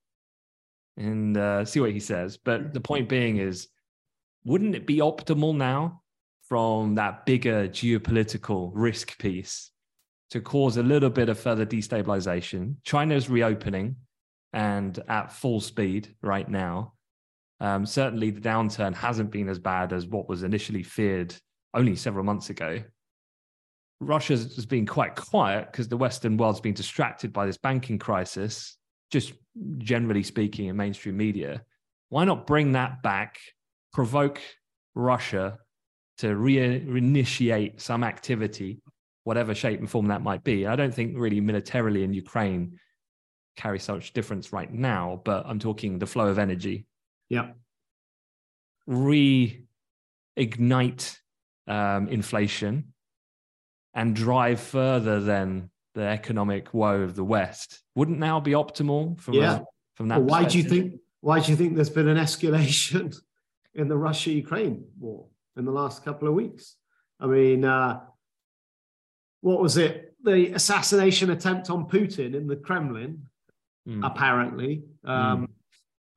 [0.97, 2.37] And uh, see what he says.
[2.37, 3.69] But the point being is,
[4.45, 6.03] wouldn't it be optimal now
[6.49, 9.71] from that bigger geopolitical risk piece
[10.31, 12.77] to cause a little bit of further destabilization?
[12.85, 13.97] China's reopening
[14.53, 16.95] and at full speed right now.
[17.61, 21.35] Um, certainly, the downturn hasn't been as bad as what was initially feared
[21.75, 22.83] only several months ago.
[24.03, 28.77] Russia has been quite quiet because the Western world's been distracted by this banking crisis,
[29.11, 29.33] just
[29.79, 31.63] generally speaking in mainstream media.
[32.09, 33.39] Why not bring that back,
[33.93, 34.41] provoke
[34.95, 35.59] Russia
[36.19, 38.83] to re- reinitiate some activity,
[39.25, 40.67] whatever shape and form that might be?
[40.67, 42.79] I don't think really militarily in Ukraine
[43.57, 46.87] carry such difference right now, but I'm talking the flow of energy.
[47.29, 47.53] Yeah.
[48.89, 49.37] Reignite
[51.69, 52.93] um, inflation
[53.95, 57.81] and drive further than the economic woe of the West.
[57.95, 59.59] Wouldn't now be optimal from yeah.
[59.59, 59.63] A,
[59.95, 60.19] from that?
[60.19, 60.95] Well, why do you think?
[61.21, 63.15] Why do you think there's been an escalation
[63.75, 65.27] in the Russia-Ukraine war
[65.57, 66.77] in the last couple of weeks?
[67.21, 68.01] I mean, uh,
[69.41, 70.15] what was it?
[70.25, 73.23] The assassination attempt on Putin in the Kremlin,
[73.89, 74.05] mm.
[74.05, 74.83] apparently.
[75.05, 75.49] Um, mm.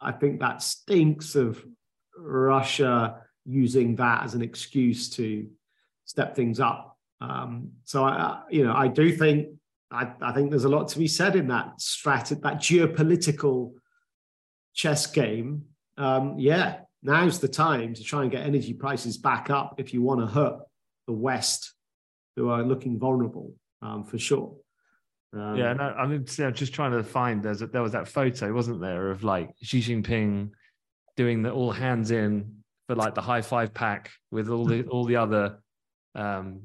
[0.01, 1.63] I think that stinks of
[2.17, 5.47] Russia using that as an excuse to
[6.05, 9.49] step things up um, so I, you know, I do think
[9.91, 13.73] I, I, think there's a lot to be said in that strat, that geopolitical
[14.73, 15.63] chess game.
[15.97, 20.01] Um, yeah, now's the time to try and get energy prices back up if you
[20.01, 20.59] want to hurt
[21.07, 21.73] the West,
[22.35, 24.55] who are looking vulnerable um, for sure.
[25.33, 27.43] Um, yeah, no, I mean, I'm just trying to find.
[27.43, 30.51] There's a, there was that photo, wasn't there, of like Xi Jinping
[31.15, 35.05] doing the all hands in for like the high five pack with all the all
[35.05, 35.59] the other
[36.15, 36.61] um,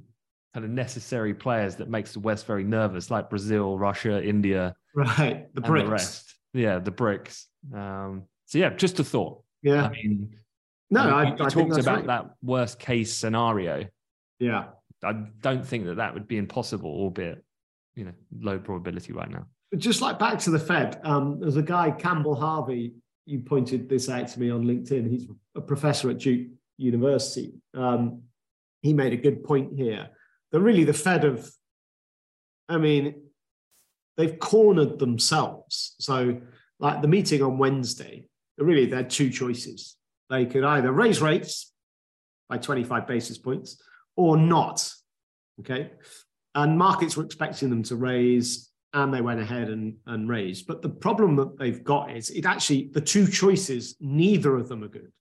[0.54, 5.52] kind of necessary players that makes the West very nervous, like Brazil, Russia, India, right?
[5.54, 5.84] The BRICS.
[5.84, 6.34] The rest.
[6.52, 7.44] Yeah, the BRICS.
[7.74, 9.42] Um, so yeah, just a thought.
[9.62, 9.84] Yeah.
[9.84, 10.34] I mean,
[10.90, 12.06] no, I, you, you I talked about right.
[12.06, 13.86] that worst case scenario.
[14.38, 14.66] Yeah.
[15.04, 17.42] I don't think that that would be impossible, albeit
[17.94, 19.46] you know low probability right now.
[19.76, 22.94] Just like back to the Fed, um, there's a guy Campbell Harvey.
[23.24, 25.08] You pointed this out to me on LinkedIn.
[25.08, 27.52] He's a professor at Duke University.
[27.74, 28.22] Um,
[28.82, 30.08] he made a good point here
[30.50, 31.50] they're really the Fed of,
[32.68, 33.22] I mean,
[34.16, 35.94] they've cornered themselves.
[35.98, 36.40] So,
[36.78, 38.26] like the meeting on Wednesday,
[38.58, 39.96] really, they had two choices.
[40.28, 41.72] They could either raise rates
[42.48, 43.80] by 25 basis points
[44.16, 44.92] or not.
[45.60, 45.90] Okay.
[46.54, 50.66] And markets were expecting them to raise, and they went ahead and, and raised.
[50.66, 54.82] But the problem that they've got is it actually, the two choices, neither of them
[54.82, 55.12] are good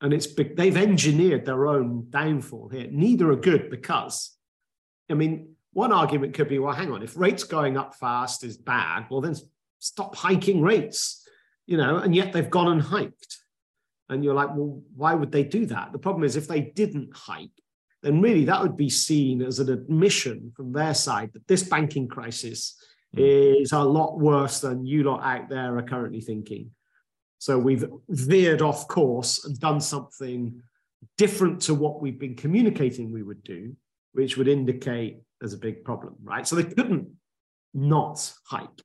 [0.00, 2.88] and it's they've engineered their own downfall here.
[2.90, 4.36] Neither are good because,
[5.10, 8.56] I mean, one argument could be, well, hang on, if rates going up fast is
[8.56, 9.36] bad, well, then
[9.78, 11.26] stop hiking rates,
[11.66, 13.38] you know, and yet they've gone and hiked.
[14.08, 15.92] And you're like, well, why would they do that?
[15.92, 17.50] The problem is if they didn't hike,
[18.02, 22.08] then really that would be seen as an admission from their side that this banking
[22.08, 22.80] crisis
[23.14, 23.60] mm.
[23.62, 26.70] is a lot worse than you lot out there are currently thinking.
[27.38, 30.60] So we've veered off course and done something
[31.16, 33.76] different to what we've been communicating we would do,
[34.12, 36.46] which would indicate there's a big problem, right?
[36.46, 37.08] So they couldn't
[37.74, 38.82] not hike.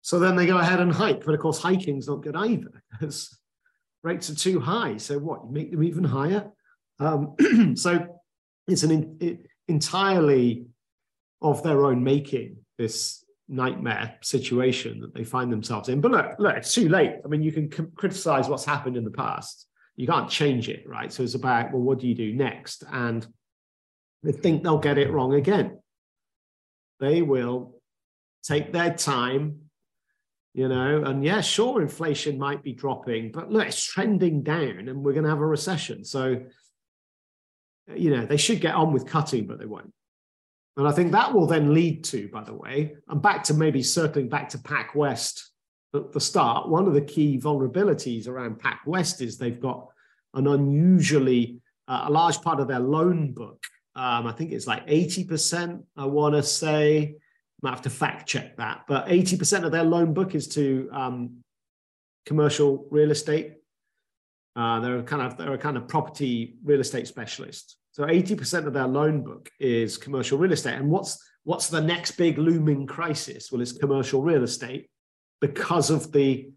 [0.00, 3.38] So then they go ahead and hike, but of course hiking's not good either because
[4.02, 4.96] rates are too high.
[4.96, 5.44] So what?
[5.44, 6.50] You make them even higher.
[6.98, 7.34] Um,
[7.74, 8.06] so
[8.66, 10.66] it's an in, it, entirely
[11.42, 12.56] of their own making.
[12.78, 16.00] This nightmare situation that they find themselves in.
[16.00, 17.14] But look, look, it's too late.
[17.24, 19.66] I mean, you can c- criticize what's happened in the past.
[19.96, 21.12] You can't change it, right?
[21.12, 22.84] So it's about, well, what do you do next?
[22.92, 23.26] And
[24.22, 25.78] they think they'll get it wrong again.
[27.00, 27.80] They will
[28.42, 29.60] take their time,
[30.54, 35.04] you know, and yeah, sure, inflation might be dropping, but look, it's trending down and
[35.04, 36.04] we're going to have a recession.
[36.04, 36.44] So,
[37.94, 39.92] you know, they should get on with cutting, but they won't.
[40.78, 43.82] And I think that will then lead to, by the way, and back to maybe
[43.82, 45.42] circling back to PacWest
[45.92, 49.88] at the start, one of the key vulnerabilities around PacWest is they've got
[50.34, 53.64] an unusually, uh, a large part of their loan book.
[53.96, 57.16] Um, I think it's like 80%, I want to say,
[57.60, 61.38] might have to fact check that, but 80% of their loan book is to um,
[62.24, 63.54] commercial real estate.
[64.54, 67.76] Uh, they're a kind of they're a kind of property real estate specialist.
[67.98, 70.74] So 80% of their loan book is commercial real estate.
[70.76, 73.50] And what's what's the next big looming crisis?
[73.50, 74.88] Well, it's commercial real estate
[75.40, 76.48] because of the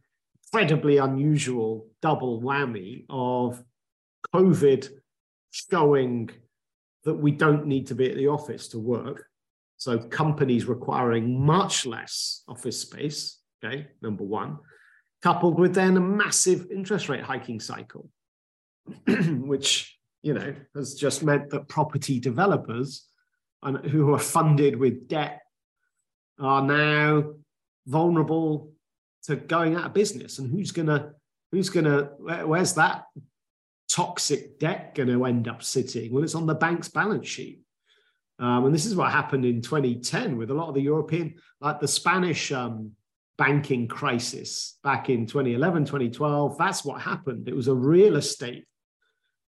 [0.53, 3.63] incredibly unusual double whammy of
[4.35, 4.87] COVID
[5.49, 6.29] showing
[7.05, 9.25] that we don't need to be at the office to work.
[9.77, 14.59] So companies requiring much less office space, okay, number one,
[15.23, 18.09] coupled with then a massive interest rate hiking cycle,
[19.07, 23.07] which, you know, has just meant that property developers
[23.63, 25.41] and who are funded with debt
[26.39, 27.33] are now
[27.87, 28.71] vulnerable
[29.23, 30.39] to going out of business.
[30.39, 31.13] And who's gonna
[31.51, 32.11] who's gonna
[32.45, 33.05] where's that
[33.89, 36.13] toxic debt going to end up sitting?
[36.13, 37.61] Well, it's on the bank's balance sheet.
[38.39, 41.79] Um, and this is what happened in 2010 with a lot of the European, like
[41.79, 42.91] the Spanish um,
[43.37, 46.57] banking crisis back in 2011, 2012.
[46.57, 47.47] That's what happened.
[47.47, 48.65] It was a real estate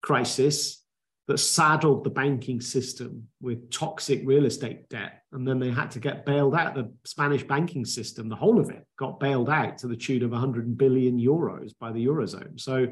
[0.04, 0.84] crisis
[1.26, 5.22] that saddled the banking system with toxic real estate debt.
[5.32, 6.74] And then they had to get bailed out.
[6.74, 10.32] The Spanish banking system, the whole of it, got bailed out to the tune of
[10.32, 12.60] 100 billion euros by the Eurozone.
[12.60, 12.88] So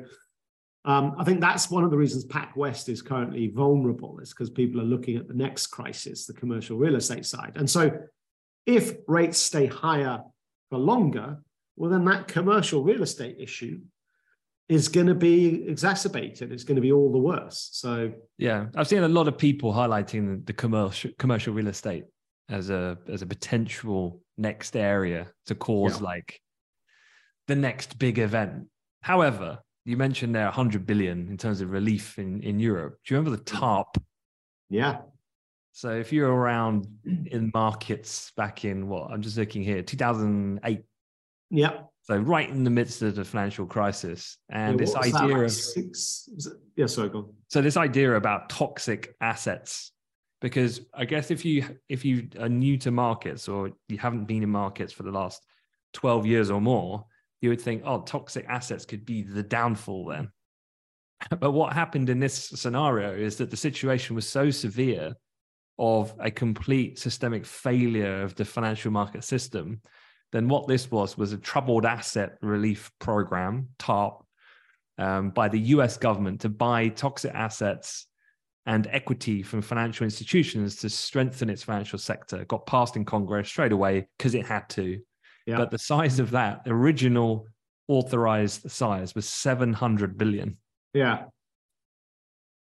[0.86, 4.80] um, I think that's one of the reasons PacWest is currently vulnerable, is because people
[4.80, 7.52] are looking at the next crisis, the commercial real estate side.
[7.56, 7.90] And so
[8.64, 10.22] if rates stay higher
[10.70, 11.38] for longer,
[11.76, 13.80] well, then that commercial real estate issue
[14.68, 16.52] is going to be exacerbated.
[16.52, 17.68] It's going to be all the worse.
[17.72, 22.04] So yeah, I've seen a lot of people highlighting the commercial commercial real estate
[22.48, 26.06] as a as a potential next area to cause yeah.
[26.06, 26.40] like
[27.48, 28.66] the next big event.
[29.02, 32.98] However, you mentioned there 100 billion in terms of relief in in Europe.
[33.04, 33.96] Do you remember the TARP?
[34.70, 35.00] Yeah.
[35.72, 40.84] So if you're around in markets back in what I'm just looking here, 2008.
[41.50, 41.70] Yeah.
[42.04, 45.52] So right in the midst of the financial crisis, and yeah, this idea like of
[45.52, 46.28] six,
[46.74, 47.18] yeah, sorry, go.
[47.18, 47.34] On.
[47.46, 49.92] So this idea about toxic assets,
[50.40, 54.42] because I guess if you if you are new to markets or you haven't been
[54.42, 55.46] in markets for the last
[55.92, 57.06] twelve years or more,
[57.40, 60.30] you would think, oh, toxic assets could be the downfall then.
[61.38, 65.14] But what happened in this scenario is that the situation was so severe
[65.78, 69.80] of a complete systemic failure of the financial market system
[70.32, 74.24] then what this was was a troubled asset relief program, TARP,
[74.98, 78.06] um, by the US government to buy toxic assets
[78.66, 82.40] and equity from financial institutions to strengthen its financial sector.
[82.40, 85.00] It got passed in Congress straight away because it had to.
[85.46, 85.56] Yeah.
[85.56, 87.46] But the size of that original
[87.88, 90.56] authorized size was 700 billion.
[90.94, 91.24] Yeah.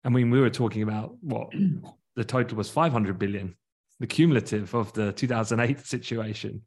[0.03, 1.51] I mean, we were talking about what
[2.15, 3.55] the total was 500 billion,
[3.99, 6.61] the cumulative of the 2008 situation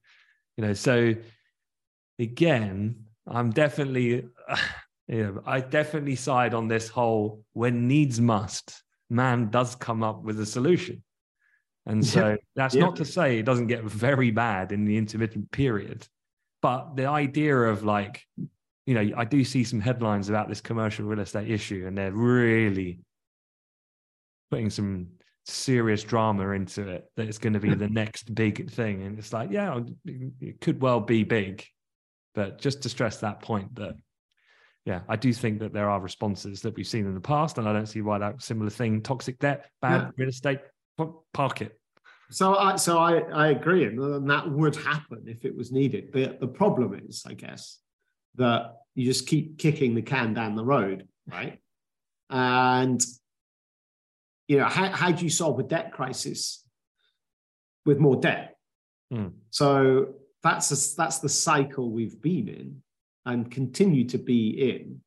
[0.61, 1.15] you know so
[2.19, 2.95] again
[3.27, 4.29] i'm definitely
[5.09, 10.23] you know i definitely side on this whole when needs must man does come up
[10.23, 11.03] with a solution
[11.87, 12.37] and so yeah.
[12.57, 12.83] that's yeah.
[12.83, 16.07] not to say it doesn't get very bad in the intermittent period
[16.61, 18.23] but the idea of like
[18.85, 22.13] you know i do see some headlines about this commercial real estate issue and they're
[22.13, 23.01] really
[24.51, 25.09] putting some
[25.51, 29.03] serious drama into it that it's going to be the next big thing.
[29.03, 31.65] And it's like yeah it could well be big.
[32.35, 33.95] But just to stress that point that
[34.87, 37.69] yeah i do think that there are responses that we've seen in the past and
[37.69, 40.11] i don't see why that similar thing toxic debt bad yeah.
[40.17, 40.61] real estate
[41.35, 41.79] park it.
[42.31, 46.13] So i so i i agree and that would happen if it was needed.
[46.13, 47.79] The the problem is i guess
[48.37, 51.59] that you just keep kicking the can down the road right?
[52.29, 53.01] And
[54.51, 56.65] you know, how, how do you solve a debt crisis
[57.87, 58.57] with more debt?
[59.13, 59.31] Mm.
[59.51, 62.83] So that's a, that's the cycle we've been in
[63.25, 65.01] and continue to be in.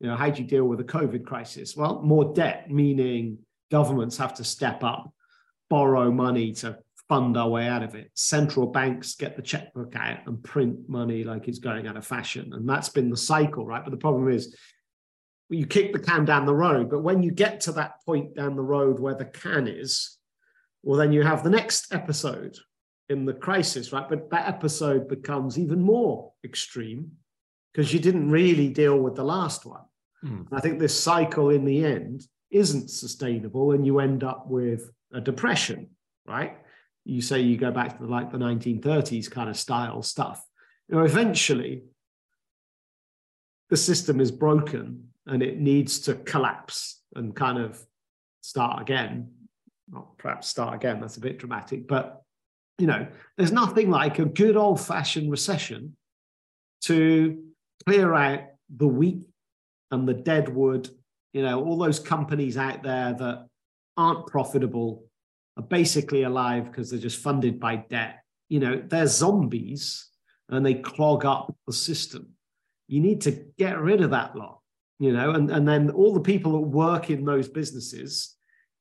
[0.00, 1.76] You know, how do you deal with a COVID crisis?
[1.76, 3.36] Well, more debt, meaning
[3.70, 5.12] governments have to step up,
[5.68, 8.10] borrow money to fund our way out of it.
[8.14, 12.54] Central banks get the checkbook out and print money like it's going out of fashion.
[12.54, 13.84] And that's been the cycle, right?
[13.84, 14.56] But the problem is
[15.48, 16.90] you kick the can down the road.
[16.90, 20.16] But when you get to that point down the road where the can is,
[20.82, 22.56] well, then you have the next episode
[23.08, 24.08] in the crisis, right?
[24.08, 27.12] But that episode becomes even more extreme
[27.72, 29.82] because you didn't really deal with the last one.
[30.24, 30.46] Mm.
[30.52, 35.20] I think this cycle in the end isn't sustainable and you end up with a
[35.20, 35.90] depression,
[36.26, 36.56] right?
[37.04, 40.44] You say you go back to the, like the 1930s kind of style stuff.
[40.88, 41.82] You know, eventually
[43.70, 47.80] the system is broken and it needs to collapse and kind of
[48.42, 49.30] start again.
[49.90, 52.22] Well, perhaps start again, that's a bit dramatic, but
[52.78, 53.06] you know,
[53.36, 55.96] there's nothing like a good old fashioned recession
[56.82, 57.42] to
[57.86, 58.40] clear out
[58.76, 59.22] the weak
[59.90, 60.88] and the dead wood,
[61.32, 63.46] you know, all those companies out there that
[63.96, 65.04] aren't profitable
[65.56, 68.20] are basically alive because they're just funded by debt.
[68.48, 70.08] You know, they're zombies
[70.48, 72.28] and they clog up the system.
[72.88, 74.60] You need to get rid of that lot,
[74.98, 78.34] you know, and, and then all the people that work in those businesses,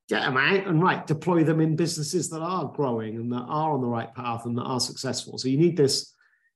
[0.07, 3.73] get them out and right, deploy them in businesses that are growing and that are
[3.73, 5.37] on the right path and that are successful.
[5.37, 6.13] So you need this,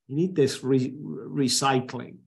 [0.07, 2.17] you need this re- recycling.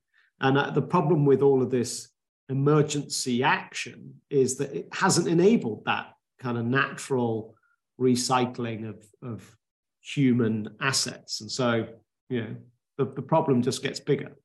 [0.41, 2.09] And uh, the problem with all of this
[2.49, 6.09] emergency action is that it hasn't enabled that
[6.41, 7.55] kind of natural
[8.01, 9.57] recycling of, of
[10.01, 11.41] human assets.
[11.41, 11.87] And so,
[12.29, 12.57] you know,
[12.99, 14.37] the, the problem just gets bigger.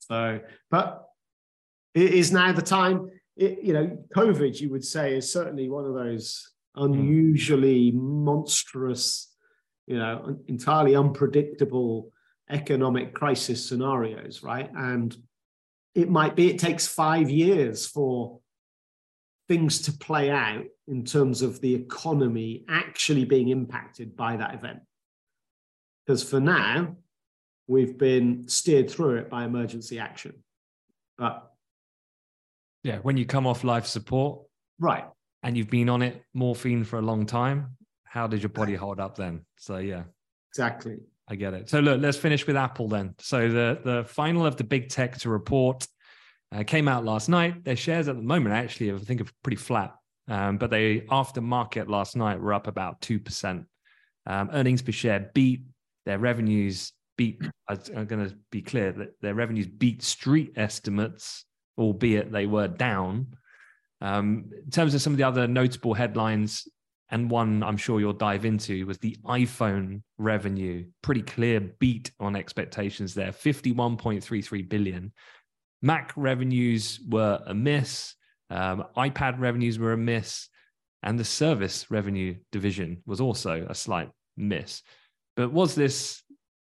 [0.00, 1.07] So, but
[2.02, 5.94] is now the time, it, you know, COVID, you would say, is certainly one of
[5.94, 9.32] those unusually monstrous,
[9.86, 12.12] you know, entirely unpredictable
[12.50, 14.70] economic crisis scenarios, right?
[14.74, 15.16] And
[15.94, 18.40] it might be it takes five years for
[19.48, 24.80] things to play out in terms of the economy actually being impacted by that event.
[26.06, 26.96] Because for now,
[27.66, 30.42] we've been steered through it by emergency action.
[31.16, 31.50] But
[32.82, 34.40] yeah, when you come off life support,
[34.78, 35.04] right,
[35.42, 39.00] and you've been on it morphine for a long time, how did your body hold
[39.00, 39.44] up then?
[39.56, 40.04] So yeah,
[40.52, 40.98] exactly.
[41.28, 41.68] I get it.
[41.68, 43.14] So look, let's finish with Apple then.
[43.18, 45.86] So the the final of the big tech to report
[46.52, 47.64] uh, came out last night.
[47.64, 49.94] Their shares at the moment actually, I think, are pretty flat.
[50.28, 53.66] Um, but they after market last night were up about two percent.
[54.26, 55.62] Um, earnings per share beat.
[56.06, 57.42] Their revenues beat.
[57.68, 61.44] I'm going to be clear that their revenues beat street estimates,
[61.78, 63.28] albeit they were down.
[64.00, 66.68] Um, in terms of some of the other notable headlines,
[67.10, 70.86] and one I'm sure you'll dive into was the iPhone revenue.
[71.02, 75.12] Pretty clear beat on expectations there 51.33 billion.
[75.80, 78.14] Mac revenues were a miss,
[78.50, 80.48] um, iPad revenues were a miss,
[81.02, 84.82] and the service revenue division was also a slight miss.
[85.36, 86.22] But was this,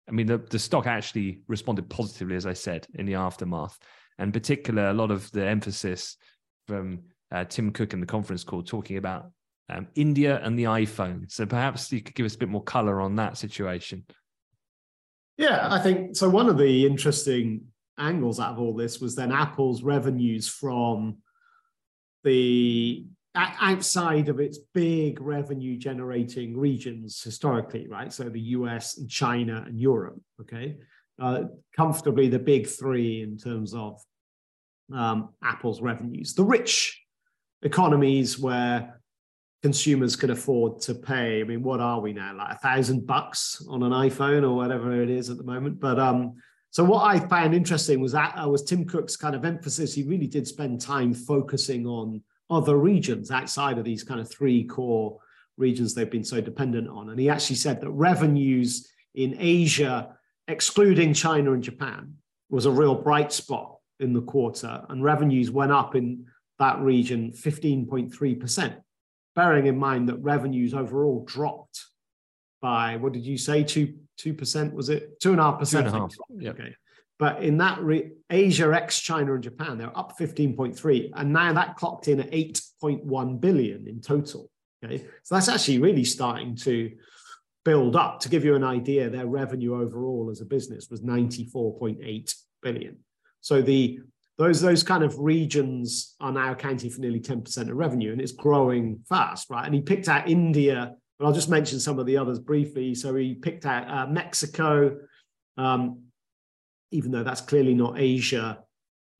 [0.08, 3.78] I mean, the, the stock actually responded positively, as I said, in the aftermath.
[4.18, 6.16] And particular, a lot of the emphasis
[6.68, 7.00] from
[7.32, 9.30] uh, Tim Cook in the conference call talking about
[9.68, 11.30] um, India and the iPhone.
[11.30, 14.04] So perhaps you could give us a bit more color on that situation.
[15.36, 16.28] Yeah, I think so.
[16.28, 17.62] One of the interesting
[17.98, 21.18] angles out of all this was then Apple's revenues from
[22.22, 23.04] the
[23.34, 28.12] outside of its big revenue generating regions historically, right?
[28.12, 30.76] So the US and China and Europe, okay?
[31.20, 31.44] Uh,
[31.76, 34.02] comfortably the big three in terms of
[34.92, 36.34] um, Apple's revenues.
[36.34, 37.00] The rich
[37.62, 39.00] economies where
[39.62, 41.40] consumers can afford to pay.
[41.40, 42.36] I mean, what are we now?
[42.36, 45.80] Like a thousand bucks on an iPhone or whatever it is at the moment.
[45.80, 46.34] But um,
[46.70, 49.94] so what I found interesting was that uh, was Tim Cook's kind of emphasis.
[49.94, 54.64] He really did spend time focusing on other regions outside of these kind of three
[54.64, 55.18] core
[55.56, 57.10] regions they've been so dependent on.
[57.10, 60.14] And he actually said that revenues in Asia,
[60.48, 62.14] excluding China and Japan,
[62.50, 66.26] was a real bright spot in the quarter, and revenues went up in
[66.58, 68.76] that region 15.3%
[69.34, 71.86] bearing in mind that revenues overall dropped
[72.62, 75.20] by what did you say two two percent was it?
[75.20, 75.86] Two and a half percent
[76.38, 76.54] yep.
[76.58, 76.74] okay.
[77.18, 81.76] But in that re- asia ex china and japan they're up 15.3 and now that
[81.76, 84.50] clocked in at 8.1 billion in total.
[84.84, 85.04] Okay.
[85.22, 86.92] So that's actually really starting to
[87.64, 88.20] build up.
[88.20, 92.98] To give you an idea their revenue overall as a business was 94.8 billion.
[93.40, 94.00] So the
[94.36, 98.32] those those kind of regions are now accounting for nearly 10% of revenue and it's
[98.32, 99.64] growing fast right?
[99.64, 102.94] And he picked out india but i'll just mention some of the others briefly.
[102.94, 104.96] So he picked out uh, mexico
[105.56, 106.02] um,
[106.90, 108.58] even though that's clearly not asia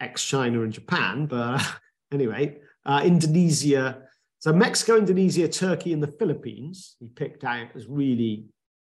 [0.01, 1.63] ex china and japan but
[2.13, 4.04] anyway uh, indonesia
[4.45, 8.45] so mexico indonesia turkey and the philippines he picked out as really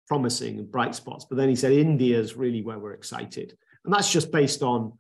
[0.09, 3.95] promising and bright spots but then he said india is really where we're excited and
[3.95, 4.93] that's just based on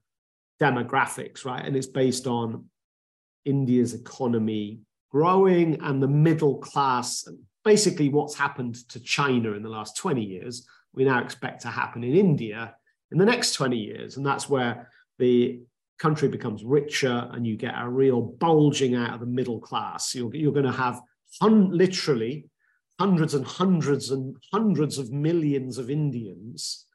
[0.60, 1.64] demographics, right?
[1.64, 2.64] And it's based on
[3.44, 4.80] India's economy
[5.10, 7.26] growing and the middle class,
[7.64, 12.02] basically what's happened to China in the last 20 years, we now expect to happen
[12.04, 12.74] in India
[13.12, 14.16] in the next 20 years.
[14.16, 15.60] And that's where the
[15.98, 20.14] country becomes richer and you get a real bulging out of the middle class.
[20.14, 21.00] You're, you're going to have
[21.40, 22.48] hun- literally
[22.98, 26.86] hundreds and hundreds and hundreds of millions of Indians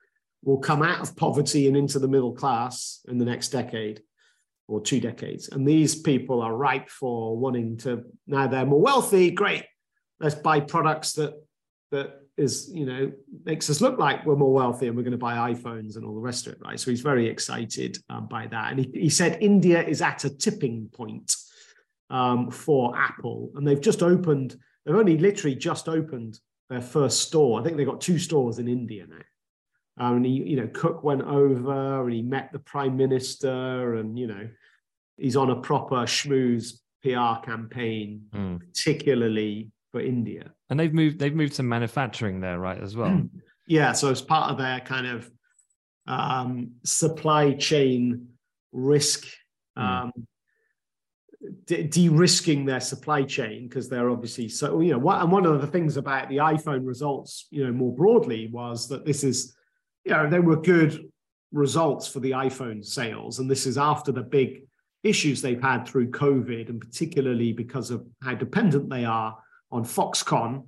[0.43, 4.02] will come out of poverty and into the middle class in the next decade
[4.68, 5.49] or two decades.
[5.49, 9.66] And these people are ripe for wanting to, now they're more wealthy, great.
[10.20, 11.34] Let's buy products that
[11.91, 13.12] that is, you know,
[13.46, 16.16] makes us look like we're more wealthy and we're going to buy iPhones and all
[16.16, 16.80] the rest of it, right?
[16.80, 18.72] So he's very excited um, by that.
[18.72, 21.34] And he, he said India is at a tipping point
[22.10, 23.52] um, for Apple.
[23.56, 26.39] And they've just opened, they've only literally just opened
[26.70, 27.60] their first store.
[27.60, 29.24] I think they've got two stores in India now.
[29.98, 34.18] Um, and he, you know, Cook went over and he met the prime minister, and
[34.18, 34.48] you know,
[35.18, 38.60] he's on a proper schmooze PR campaign, mm.
[38.60, 40.52] particularly for India.
[40.72, 43.22] And they've moved they've moved some manufacturing there, right, as well.
[43.68, 45.30] yeah, so as part of their kind of
[46.08, 48.30] um, supply chain
[48.72, 49.28] risk,
[49.78, 49.84] mm.
[49.84, 50.12] um,
[51.66, 54.98] de- de-risking their supply chain because they're obviously so you know.
[54.98, 58.88] What, and one of the things about the iPhone results, you know, more broadly was
[58.88, 59.54] that this is,
[60.06, 61.12] you know, they were good
[61.52, 64.64] results for the iPhone sales, and this is after the big
[65.04, 69.38] issues they've had through COVID, and particularly because of how dependent they are
[69.72, 70.66] on Foxconn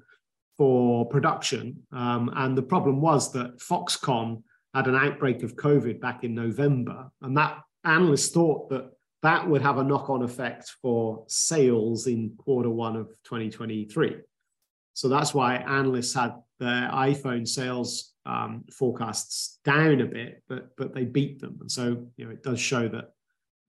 [0.58, 1.84] for production.
[1.92, 4.44] Um, and the problem was that Foxconn
[4.74, 8.92] had an outbreak of COVID back in November, and that analysts thought that
[9.22, 14.18] that would have a knock-on effect for sales in quarter one of 2023.
[14.94, 20.94] So that's why analysts had their iPhone sales um, forecasts down a bit, but but
[20.94, 23.12] they beat them, and so you know it does show that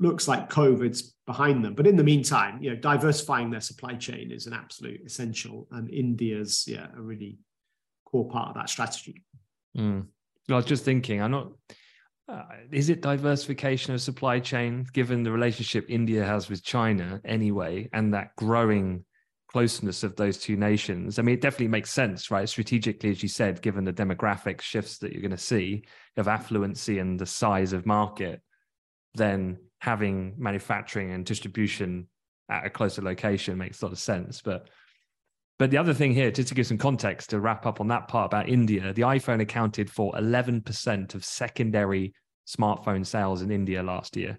[0.01, 1.75] looks like COVID's behind them.
[1.75, 5.91] But in the meantime, you know, diversifying their supply chain is an absolute essential, and
[5.91, 7.39] India's yeah a really
[8.05, 9.23] core part of that strategy.
[9.77, 10.07] Mm.
[10.51, 11.53] I was just thinking, I'm not.
[12.27, 12.43] Uh,
[12.73, 18.15] is it diversification of supply chain given the relationship India has with China anyway, and
[18.15, 19.05] that growing
[19.49, 21.19] closeness of those two nations?
[21.19, 22.49] I mean, it definitely makes sense, right?
[22.49, 25.85] Strategically, as you said, given the demographic shifts that you're going to see
[26.17, 28.41] of affluency and the size of market,
[29.15, 32.09] then having manufacturing and distribution
[32.51, 34.41] at a closer location makes a lot of sense.
[34.41, 34.71] But
[35.59, 38.09] but the other thing here, just to give some context to wrap up on that
[38.09, 42.13] part about India, the iPhone accounted for 11% of secondary
[42.49, 44.39] smartphone sales in India last year.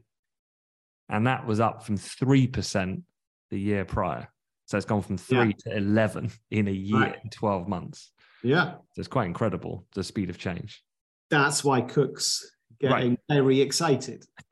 [1.07, 3.01] And that was up from 3%
[3.49, 4.27] the year prior.
[4.65, 5.71] So it's gone from three yeah.
[5.71, 7.17] to 11 in a year, right.
[7.23, 8.11] in 12 months.
[8.43, 8.71] Yeah.
[8.71, 10.83] So it's quite incredible, the speed of change.
[11.29, 12.45] That's why Cooks
[12.79, 13.19] getting right.
[13.29, 14.25] very excited.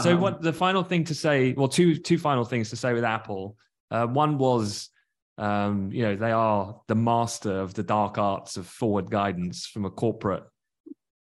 [0.00, 2.92] so um, what the final thing to say well two two final things to say
[2.92, 3.56] with apple
[3.90, 4.90] uh, one was
[5.38, 9.84] um, you know they are the master of the dark arts of forward guidance from
[9.84, 10.44] a corporate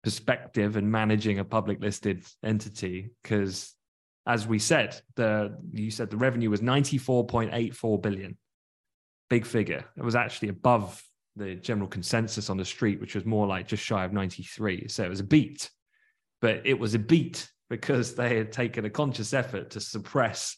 [0.02, 3.74] perspective and managing a public listed entity because
[4.26, 8.36] as we said the you said the revenue was 94.84 billion
[9.28, 11.02] big figure it was actually above
[11.38, 14.88] the general consensus on the street, which was more like just shy of 93.
[14.88, 15.70] So it was a beat,
[16.40, 20.56] but it was a beat because they had taken a conscious effort to suppress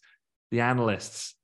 [0.51, 1.35] the analysts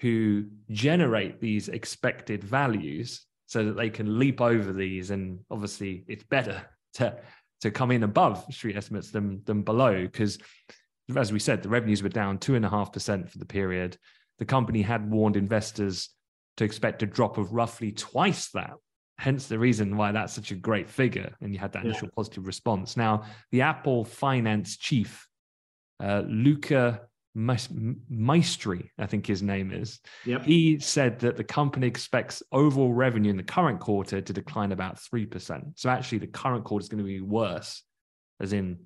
[0.00, 5.10] who generate these expected values so that they can leap over these.
[5.10, 6.62] And obviously, it's better
[6.94, 7.16] to,
[7.60, 10.38] to come in above street estimates than, than below because,
[11.16, 13.98] as we said, the revenues were down 2.5% for the period.
[14.38, 16.10] The company had warned investors
[16.60, 18.74] to expect a drop of roughly twice that.
[19.16, 21.34] Hence the reason why that's such a great figure.
[21.40, 22.14] And you had that initial yeah.
[22.16, 22.98] positive response.
[22.98, 25.26] Now, the Apple finance chief,
[26.02, 27.00] uh, Luca
[27.34, 30.42] Maestri, I think his name is, yep.
[30.42, 34.96] he said that the company expects overall revenue in the current quarter to decline about
[34.96, 35.72] 3%.
[35.76, 37.82] So actually, the current quarter is going to be worse,
[38.38, 38.80] as in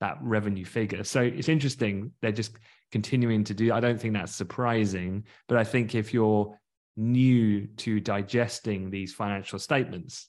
[0.00, 1.02] that revenue figure.
[1.02, 2.12] So it's interesting.
[2.20, 2.58] They're just
[2.92, 3.72] continuing to do.
[3.72, 6.54] I don't think that's surprising, but I think if you're
[6.96, 10.28] new to digesting these financial statements.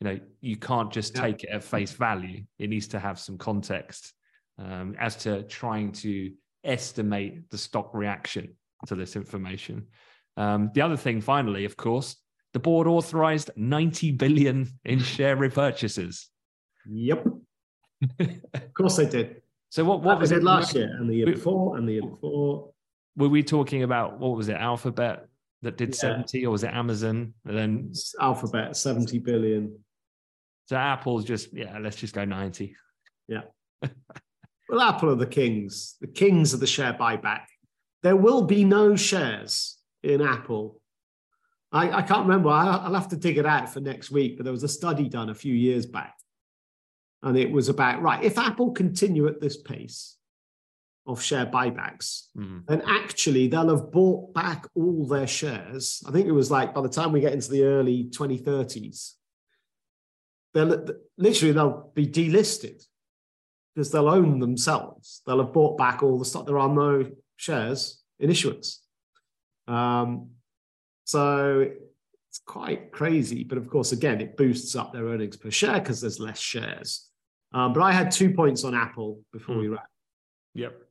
[0.00, 1.22] You know you can't just yeah.
[1.22, 2.42] take it at face value.
[2.58, 4.12] It needs to have some context
[4.58, 6.32] um, as to trying to
[6.64, 9.86] estimate the stock reaction to this information.
[10.36, 12.16] Um, the other thing finally of course
[12.52, 16.26] the board authorized 90 billion in share repurchases.
[16.88, 17.26] Yep.
[18.18, 19.42] Of course they did.
[19.68, 22.70] So what, what was it last year and the year before and the year before.
[23.16, 25.28] were we talking about what was it alphabet
[25.62, 26.00] that did yeah.
[26.00, 27.34] 70 or was it Amazon?
[27.44, 29.78] And then it's Alphabet 70 billion.
[30.66, 32.74] So Apple's just, yeah, let's just go 90.
[33.28, 33.42] Yeah.
[34.68, 37.44] well, Apple are the kings, the kings of the share buyback.
[38.02, 40.80] There will be no shares in Apple.
[41.70, 42.50] I, I can't remember.
[42.50, 44.36] I'll have to dig it out for next week.
[44.36, 46.14] But there was a study done a few years back,
[47.22, 50.18] and it was about right if Apple continue at this pace
[51.06, 52.58] of share buybacks, mm-hmm.
[52.68, 56.02] then actually they'll have bought back all their shares.
[56.06, 59.14] I think it was like by the time we get into the early 2030s,
[60.54, 60.86] they'll
[61.18, 62.84] literally they'll be delisted
[63.74, 65.22] because they'll own themselves.
[65.26, 66.46] They'll have bought back all the stock.
[66.46, 68.82] There are no shares in issuance.
[69.66, 70.30] Um,
[71.04, 71.68] so
[72.28, 73.44] it's quite crazy.
[73.44, 77.08] But of course, again, it boosts up their earnings per share because there's less shares.
[77.52, 79.60] Um, but I had two points on Apple before mm.
[79.60, 79.88] we wrap.
[80.54, 80.82] Yep.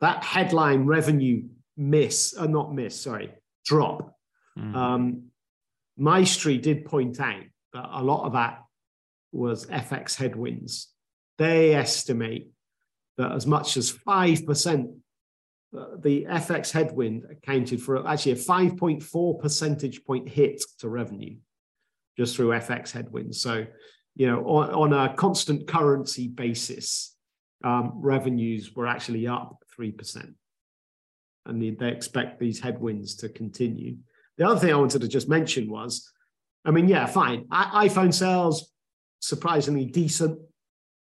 [0.00, 1.44] That headline revenue
[1.76, 3.32] miss, uh, not miss, sorry,
[3.64, 4.14] drop.
[4.58, 4.74] Mm.
[4.74, 5.22] Um,
[5.98, 7.42] Maestri did point out
[7.72, 8.62] that a lot of that
[9.32, 10.88] was FX headwinds.
[11.38, 12.50] They estimate
[13.16, 14.94] that as much as 5%,
[15.76, 21.36] uh, the FX headwind accounted for actually a 5.4 percentage point hit to revenue
[22.16, 23.40] just through FX headwinds.
[23.40, 23.66] So,
[24.16, 27.14] you know, on, on a constant currency basis,
[27.62, 30.34] um, revenues were actually up 3%.
[31.46, 33.96] And they, expect these headwinds to continue.
[34.36, 36.12] The other thing I wanted to just mention was
[36.64, 37.46] I mean, yeah, fine.
[37.50, 38.70] I, iPhone sales
[39.20, 40.38] surprisingly decent,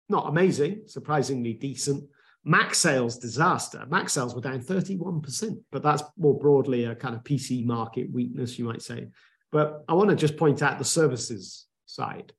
[0.09, 2.03] not amazing, surprisingly decent.
[2.43, 3.86] Mac sales disaster.
[3.88, 8.57] Mac sales were down 31%, but that's more broadly a kind of PC market weakness,
[8.57, 9.09] you might say.
[9.51, 12.34] But I want to just point out the services side.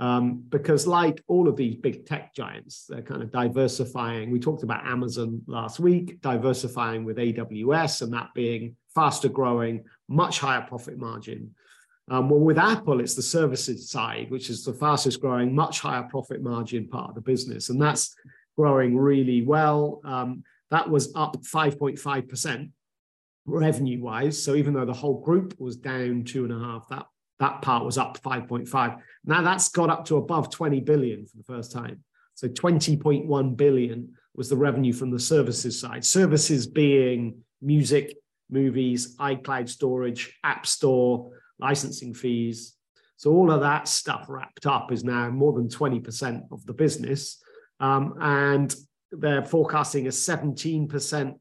[0.00, 4.30] Um, because, like all of these big tech giants, they're kind of diversifying.
[4.30, 10.38] We talked about Amazon last week, diversifying with AWS and that being faster growing, much
[10.38, 11.54] higher profit margin.
[12.10, 16.02] Um, well, with Apple, it's the services side, which is the fastest growing, much higher
[16.04, 17.68] profit margin part of the business.
[17.68, 18.16] And that's
[18.56, 20.00] growing really well.
[20.02, 22.70] Um, that was up 5.5%
[23.44, 24.42] revenue wise.
[24.42, 27.06] So even though the whole group was down two and a half, that,
[27.40, 29.00] that part was up 5.5.
[29.24, 32.04] Now that's got up to above 20 billion for the first time.
[32.34, 36.04] So 20.1 billion was the revenue from the services side.
[36.04, 38.16] Services being music,
[38.48, 42.76] movies, iCloud storage, App Store, licensing fees.
[43.16, 47.42] So all of that stuff wrapped up is now more than 20% of the business.
[47.80, 48.74] Um, and
[49.12, 51.34] they're forecasting a 17%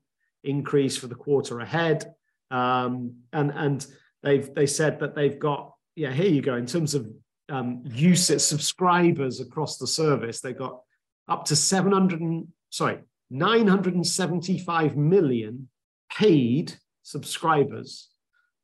[0.43, 2.13] increase for the quarter ahead.
[2.51, 3.85] Um, and and
[4.23, 7.11] they've they said that they've got, yeah, here you go, in terms of
[7.49, 10.79] um, users, subscribers across the service, they've got
[11.27, 15.67] up to 700, and, sorry, 975 million
[16.09, 16.73] paid
[17.03, 18.07] subscribers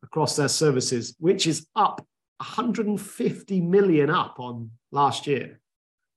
[0.01, 1.99] across their services, which is up
[2.38, 5.59] 150 million up on last year.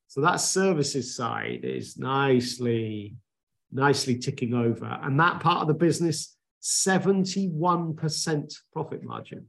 [0.06, 3.16] So that services side is nicely,
[3.72, 5.00] nicely ticking over.
[5.02, 9.46] And that part of the business, 71% profit margin.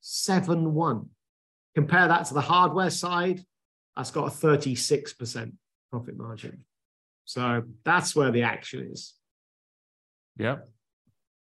[0.00, 1.08] 7 1.
[1.74, 3.40] Compare that to the hardware side,
[3.96, 5.52] that's got a 36%
[5.90, 6.64] profit margin.
[7.24, 9.14] So that's where the action is.
[10.38, 10.68] Yep.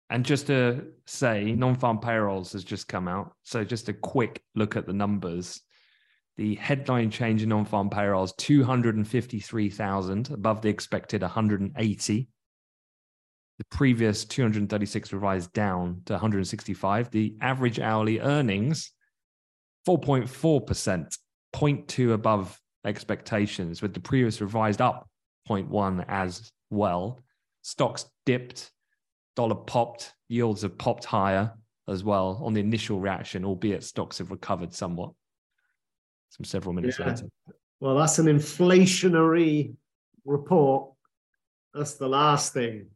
[0.09, 3.33] And just to say, non-farm payrolls has just come out.
[3.43, 5.61] So just a quick look at the numbers.
[6.37, 12.29] The headline change in non-farm payrolls 253,000 above the expected 180.
[13.57, 17.09] The previous 236 revised down to 165.
[17.11, 18.91] The average hourly earnings
[19.87, 21.17] 4.4%,
[21.55, 25.07] 0.2 above expectations, with the previous revised up
[25.47, 27.19] 0.1 as well.
[27.61, 28.71] Stocks dipped
[29.35, 31.51] dollar popped, yields have popped higher
[31.87, 35.11] as well on the initial reaction, albeit stocks have recovered somewhat.
[36.29, 37.09] Some several minutes yeah.
[37.09, 37.27] later.
[37.79, 39.75] Well, that's an inflationary
[40.25, 40.91] report.
[41.73, 42.87] That's the last thing.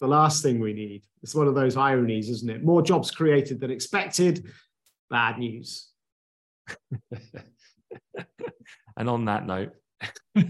[0.00, 1.02] The last thing we need.
[1.22, 2.62] It's one of those ironies, isn't it?
[2.62, 4.46] More jobs created than expected.
[5.10, 5.88] Bad news.
[8.96, 9.72] and on that note,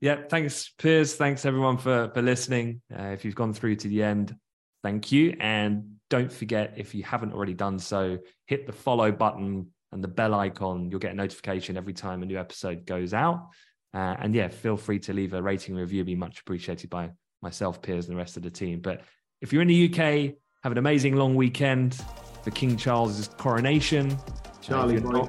[0.00, 1.14] yeah, thanks, Piers.
[1.14, 2.80] Thanks everyone for for listening.
[2.92, 4.34] Uh, if you've gone through to the end,
[4.82, 5.36] thank you.
[5.38, 10.08] And don't forget, if you haven't already done so, hit the follow button and the
[10.08, 10.90] bell icon.
[10.90, 13.48] You'll get a notification every time a new episode goes out.
[13.94, 16.04] Uh, and yeah, feel free to leave a rating review.
[16.04, 17.10] Be much appreciated by
[17.44, 18.80] myself, Piers, and the rest of the team.
[18.80, 19.02] But
[19.40, 20.34] if you're in the UK,
[20.64, 22.02] have an amazing long weekend
[22.42, 24.16] for King Charles's coronation.
[24.60, 25.26] Charlie uh,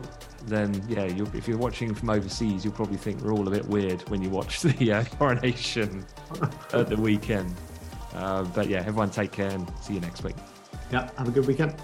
[0.48, 1.04] then yeah,
[1.34, 4.30] if you're watching from overseas, you'll probably think we're all a bit weird when you
[4.30, 6.06] watch the uh, coronation
[6.74, 7.54] at the weekend.
[8.14, 10.36] Uh, but yeah, everyone take care and see you next week.
[10.92, 11.76] Yeah, have a good weekend.